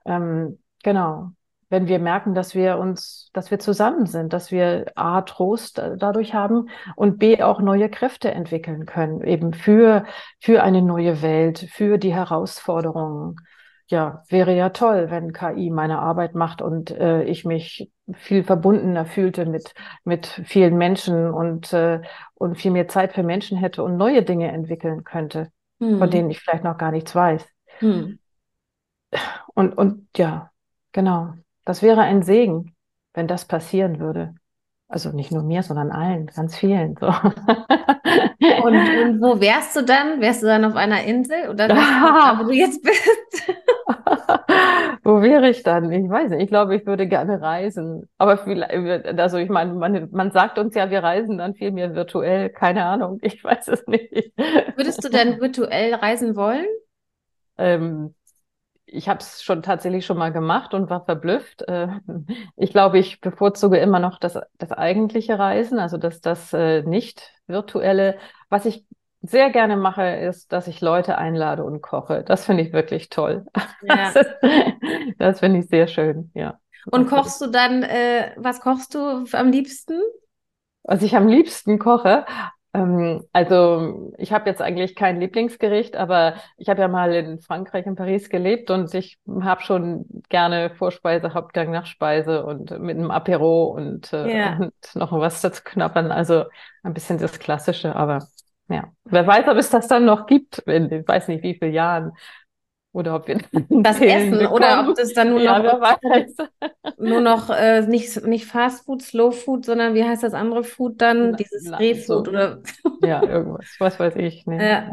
Ähm, 0.06 0.60
genau 0.84 1.32
wenn 1.70 1.88
wir 1.88 1.98
merken, 1.98 2.36
dass 2.36 2.54
wir 2.54 2.78
uns, 2.78 3.32
dass 3.34 3.50
wir 3.50 3.58
zusammen 3.58 4.06
sind, 4.06 4.32
dass 4.32 4.52
wir 4.52 4.92
A, 4.94 5.22
Trost 5.22 5.82
dadurch 5.98 6.36
haben 6.36 6.70
und 6.96 7.18
B, 7.18 7.42
auch 7.42 7.62
neue 7.62 7.90
Kräfte 7.90 8.30
entwickeln 8.30 8.86
können, 8.86 9.24
eben 9.24 9.54
für, 9.54 10.06
für 10.40 10.62
eine 10.62 10.84
neue 10.84 11.24
Welt, 11.24 11.68
für 11.72 11.98
die 11.98 12.14
Herausforderungen. 12.14 13.38
Ja, 13.94 14.24
wäre 14.28 14.56
ja 14.56 14.70
toll, 14.70 15.12
wenn 15.12 15.34
KI 15.34 15.70
meine 15.70 16.00
Arbeit 16.00 16.34
macht 16.34 16.64
und 16.64 16.90
äh, 16.90 17.26
ich 17.26 17.46
mich 17.46 17.92
viel 18.16 18.44
verbundener 18.44 19.06
fühlte 19.06 19.46
mit, 19.46 19.76
mit 20.04 20.26
vielen 20.26 20.80
Menschen 20.80 21.30
und, 21.30 21.72
äh, 21.74 22.02
und 22.34 22.56
viel 22.58 22.72
mehr 22.72 22.88
Zeit 22.88 23.14
für 23.14 23.22
Menschen 23.22 23.56
hätte 23.56 23.84
und 23.84 23.96
neue 23.96 24.24
Dinge 24.24 24.52
entwickeln 24.52 25.04
könnte, 25.04 25.52
hm. 25.80 26.00
von 26.00 26.10
denen 26.10 26.32
ich 26.32 26.40
vielleicht 26.40 26.64
noch 26.64 26.80
gar 26.80 26.90
nichts 26.90 27.14
weiß. 27.14 27.48
Hm. 27.82 28.18
Und, 29.54 29.78
und 29.78 30.08
ja, 30.18 30.50
genau. 30.92 31.36
Das 31.64 31.84
wäre 31.84 32.02
ein 32.02 32.24
Segen, 32.24 32.76
wenn 33.14 33.28
das 33.28 33.46
passieren 33.46 34.00
würde. 34.00 34.34
Also 34.94 35.10
nicht 35.10 35.32
nur 35.32 35.42
mir, 35.42 35.64
sondern 35.64 35.90
allen, 35.90 36.28
ganz 36.28 36.56
vielen. 36.56 36.96
So. 37.00 37.08
Und, 38.64 38.76
und, 38.76 39.22
wo 39.22 39.40
wärst 39.40 39.76
du 39.76 39.82
dann? 39.84 40.22
Wärst 40.22 40.44
du 40.44 40.48
dann 40.48 40.66
auf 40.66 40.76
einer 40.76 41.04
Insel 41.04 41.50
oder 41.50 41.68
da, 41.70 42.38
wo 42.38 42.44
du 42.44 42.52
jetzt 42.52 42.84
bist? 42.84 43.54
wo 45.04 45.22
wäre 45.22 45.50
ich 45.50 45.64
dann? 45.64 45.92
Ich 45.92 46.10
weiß 46.10 46.30
nicht. 46.30 46.44
Ich 46.44 46.50
glaube, 46.50 46.76
ich 46.76 46.86
würde 46.86 47.08
gerne 47.08 47.42
reisen. 47.42 48.08
Aber 48.18 48.38
vielleicht, 48.38 48.74
also 49.20 49.38
ich 49.38 49.50
meine, 49.50 49.74
man, 49.74 50.10
man 50.12 50.32
sagt 50.32 50.60
uns 50.60 50.76
ja, 50.76 50.92
wir 50.92 51.02
reisen 51.02 51.38
dann 51.38 51.56
viel 51.56 51.72
mehr 51.72 51.96
virtuell. 51.96 52.50
Keine 52.50 52.86
Ahnung. 52.86 53.20
Ich 53.22 53.44
weiß 53.44 53.70
es 53.70 53.88
nicht. 53.88 54.34
Würdest 54.76 55.04
du 55.04 55.10
denn 55.10 55.40
virtuell 55.42 55.96
reisen 55.96 56.36
wollen? 56.36 56.68
Ähm, 57.58 58.14
ich 58.94 59.10
habe 59.10 59.20
es 59.20 59.42
schon 59.44 59.64
tatsächlich 59.64 60.06
schon 60.06 60.18
mal 60.18 60.32
gemacht 60.32 60.74
und 60.74 60.90
war 60.90 61.04
verblüfft. 61.06 61.64
Äh, 61.68 61.88
ich 62.56 62.72
glaube, 62.72 63.00
ich 63.00 63.20
bevorzuge 63.22 63.78
immer 63.78 64.00
noch 64.00 64.20
das, 64.20 64.40
das 64.58 64.72
eigentliche 64.72 65.38
Reisen, 65.40 65.80
also 65.80 65.98
das, 65.98 66.22
das 66.22 66.54
äh, 66.54 66.84
nicht 66.84 67.34
virtuelle. 67.48 68.18
Was 68.50 68.66
ich 68.66 68.86
sehr 69.22 69.50
gerne 69.50 69.78
mache, 69.78 70.04
ist, 70.04 70.52
dass 70.52 70.68
ich 70.68 70.80
Leute 70.82 71.18
einlade 71.18 71.64
und 71.64 71.82
koche. 71.82 72.24
Das 72.24 72.46
finde 72.46 72.64
ich 72.64 72.74
wirklich 72.74 73.10
toll. 73.10 73.46
Ja. 73.86 74.14
Das, 74.14 74.28
das 75.18 75.40
finde 75.42 75.60
ich 75.60 75.68
sehr 75.68 75.88
schön, 75.88 76.32
ja. 76.34 76.58
Und 76.90 77.10
kochst 77.10 77.42
du 77.42 77.48
dann, 77.48 77.84
äh, 77.84 78.32
was 78.38 78.62
kochst 78.62 78.96
du 78.96 79.26
am 79.34 79.52
liebsten? 79.52 80.00
Was 80.84 81.02
ich 81.02 81.18
am 81.18 81.28
liebsten 81.28 81.80
koche, 81.80 82.26
also 82.74 84.14
ich 84.18 84.34
habe 84.34 84.50
jetzt 84.50 84.60
eigentlich 84.60 84.96
kein 84.96 85.20
Lieblingsgericht, 85.20 85.96
aber 85.96 86.36
ich 86.58 86.70
habe 86.70 86.82
ja 86.82 86.88
mal 86.88 87.14
in 87.14 87.40
Frankreich, 87.40 87.86
in 87.86 87.96
Paris 87.96 88.30
gelebt 88.30 88.72
und 88.72 88.92
ich 88.96 89.20
habe 89.42 89.62
schon 89.62 90.06
gerne 90.30 90.72
Vorspeise, 90.72 91.36
Hauptgang, 91.36 91.70
Nachspeise 91.70 92.44
und 92.44 92.72
mit 92.80 92.98
einem 92.98 93.12
Apero 93.12 93.66
und, 93.66 94.12
äh, 94.12 94.38
ja. 94.38 94.58
und 94.60 94.74
noch 94.96 95.12
was 95.12 95.42
dazu 95.42 95.62
knappern. 95.64 96.12
Also 96.12 96.46
ein 96.82 96.96
bisschen 96.96 97.20
das 97.20 97.38
Klassische, 97.38 97.96
aber 97.96 98.28
ja, 98.70 98.92
wer 99.06 99.28
weiß, 99.28 99.48
ob 99.50 99.58
es 99.58 99.70
das 99.70 99.88
dann 99.88 100.06
noch 100.06 100.26
gibt 100.26 100.60
in, 100.60 100.92
ich 100.92 101.08
weiß 101.08 101.28
nicht 101.28 101.44
wie 101.44 101.54
vielen 101.54 101.74
Jahren. 101.74 102.14
Oder 102.94 103.16
ob 103.16 103.28
wir 103.28 103.40
das 103.70 104.00
Essen 104.00 104.32
bekommen. 104.32 104.54
oder 104.54 104.88
ob 104.88 104.96
das 104.96 105.14
dann 105.14 105.32
nur 105.32 105.42
ja, 105.42 105.60
noch, 105.60 105.98
nur 106.98 107.22
noch 107.22 107.50
äh, 107.50 107.82
nicht, 107.82 108.26
nicht 108.26 108.46
Fast 108.46 108.86
Food, 108.86 109.02
Slow 109.02 109.32
Food, 109.32 109.66
sondern 109.66 109.96
wie 109.96 110.04
heißt 110.04 110.22
das 110.24 110.36
andere 110.36 110.64
Food 110.64 111.02
dann? 111.02 111.32
La, 111.32 111.38
Dieses 111.38 111.80
Rehfood 111.80 112.26
so. 112.26 112.32
oder 112.32 112.62
ja, 113.02 113.24
irgendwas, 113.24 113.66
was 113.80 114.00
weiß 114.00 114.16
ich. 114.18 114.46
Nee, 114.46 114.64
ja. 114.64 114.88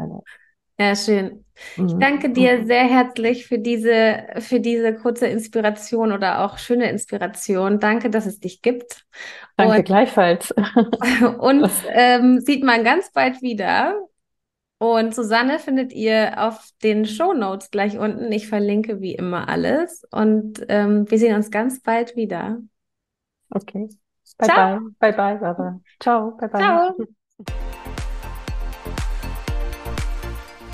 ja, 0.79 0.95
schön. 0.95 1.45
Ich 1.75 1.93
mhm. 1.93 1.99
danke 1.99 2.31
dir 2.31 2.65
sehr 2.65 2.85
herzlich 2.85 3.45
für 3.45 3.59
diese, 3.59 4.23
für 4.39 4.59
diese 4.59 4.95
kurze 4.95 5.27
Inspiration 5.27 6.11
oder 6.11 6.43
auch 6.43 6.57
schöne 6.57 6.89
Inspiration. 6.89 7.79
Danke, 7.79 8.09
dass 8.09 8.25
es 8.25 8.39
dich 8.39 8.63
gibt. 8.63 9.05
Danke 9.57 9.77
und, 9.77 9.85
gleichfalls. 9.85 10.51
Uns 11.37 11.71
ähm, 11.89 12.39
sieht 12.39 12.63
man 12.63 12.83
ganz 12.83 13.11
bald 13.11 13.43
wieder. 13.43 13.95
Und 14.81 15.13
Susanne 15.13 15.59
findet 15.59 15.93
ihr 15.93 16.33
auf 16.37 16.71
den 16.81 17.05
Show 17.05 17.33
Notes 17.33 17.69
gleich 17.69 17.99
unten. 17.99 18.31
Ich 18.31 18.47
verlinke 18.47 18.99
wie 18.99 19.13
immer 19.13 19.47
alles. 19.47 20.03
Und 20.09 20.65
ähm, 20.69 21.05
wir 21.07 21.19
sehen 21.19 21.35
uns 21.35 21.51
ganz 21.51 21.83
bald 21.83 22.15
wieder. 22.15 22.57
Okay. 23.51 23.89
Bye 24.39 24.49
Ciao. 24.49 24.79
bye. 24.79 24.79
Bye 24.99 25.13
bye, 25.13 25.37
Barbara. 25.37 25.79
Ciao. 25.99 26.31
Bye 26.31 26.49
bye. 26.49 26.61
Ciao. 26.61 26.95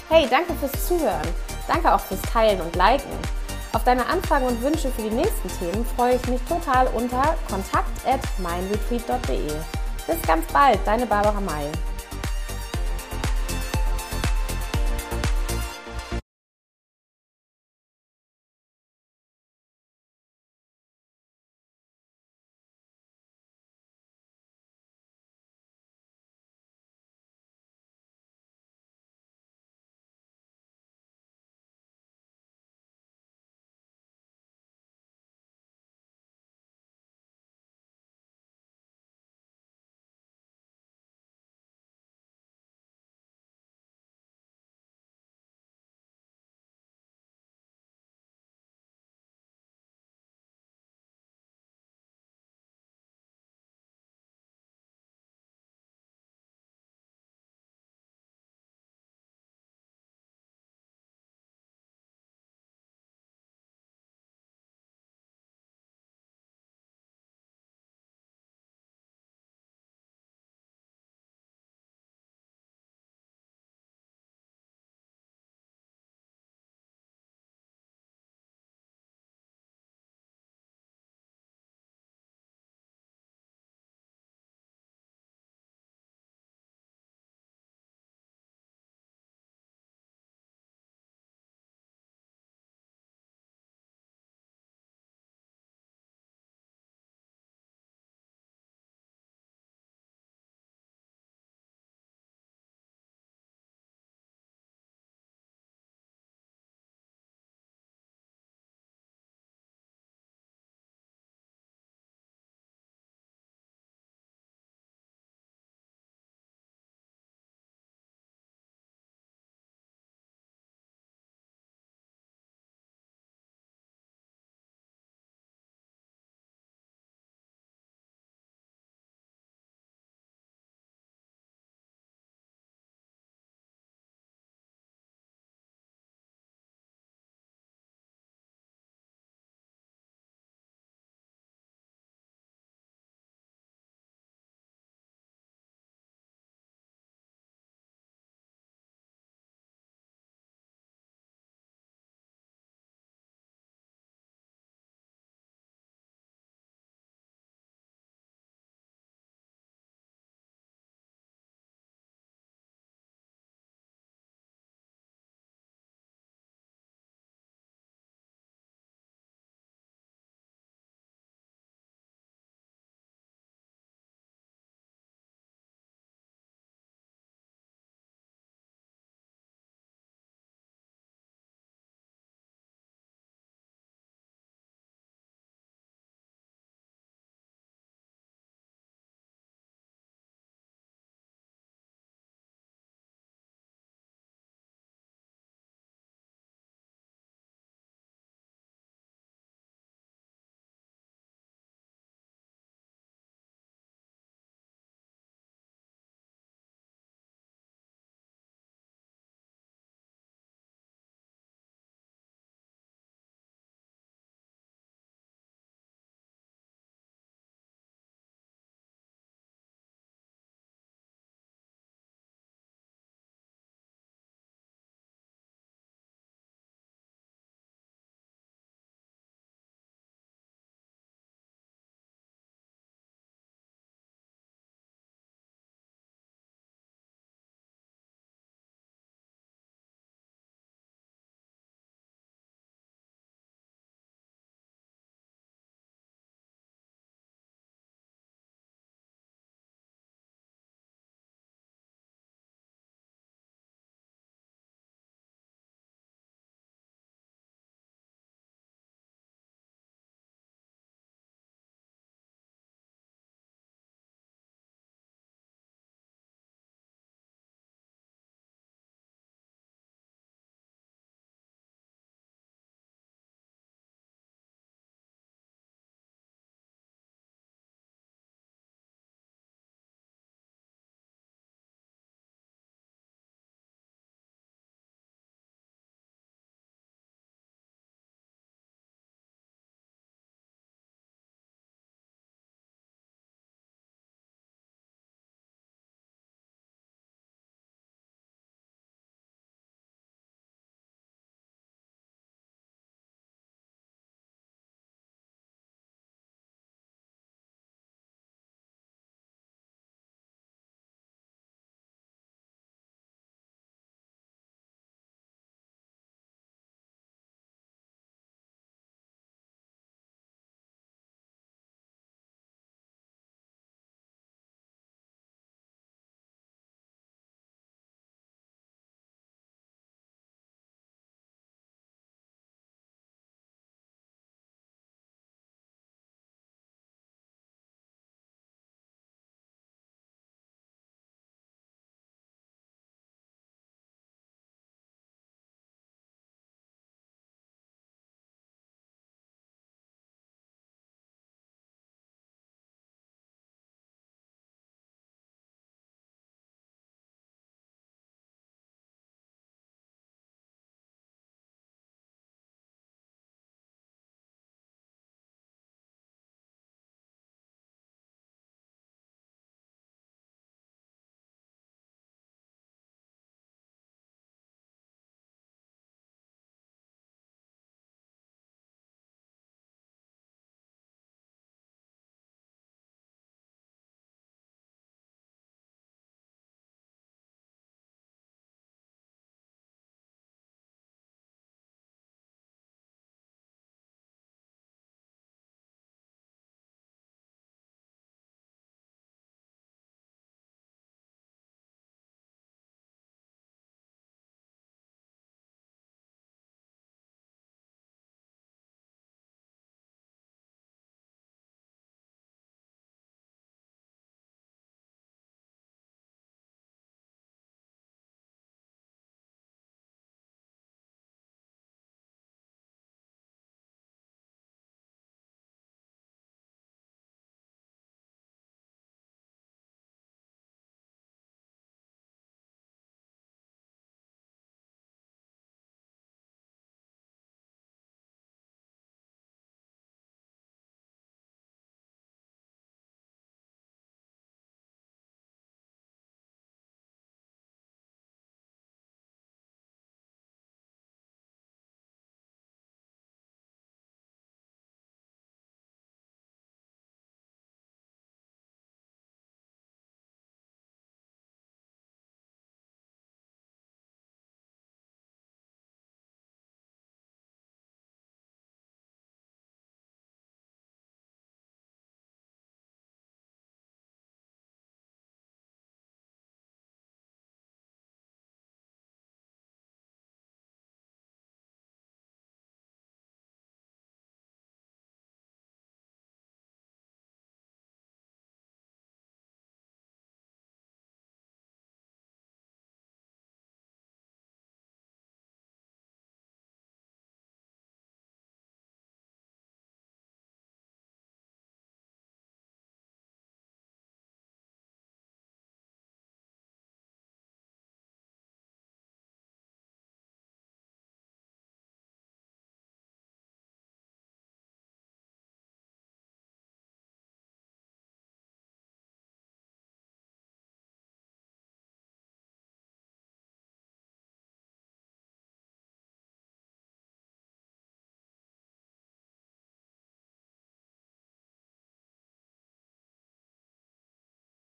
Hey, 0.07 0.25
danke 0.29 0.53
fürs 0.53 0.87
Zuhören. 0.87 1.27
Danke 1.67 1.93
auch 1.93 1.99
fürs 1.99 2.21
Teilen 2.21 2.61
und 2.61 2.77
Liken. 2.77 3.11
Auf 3.73 3.83
deine 3.83 4.05
Anfragen 4.05 4.45
und 4.45 4.63
Wünsche 4.63 4.87
für 4.87 5.01
die 5.01 5.13
nächsten 5.13 5.49
Themen 5.59 5.83
freue 5.83 6.15
ich 6.15 6.25
mich 6.29 6.41
total 6.43 6.87
unter 6.95 7.35
kontakt 7.51 8.07
at 8.07 8.21
meinretreat.de. 8.39 9.51
Bis 10.07 10.21
ganz 10.25 10.45
bald, 10.53 10.79
deine 10.85 11.05
Barbara 11.05 11.41
May. 11.41 11.69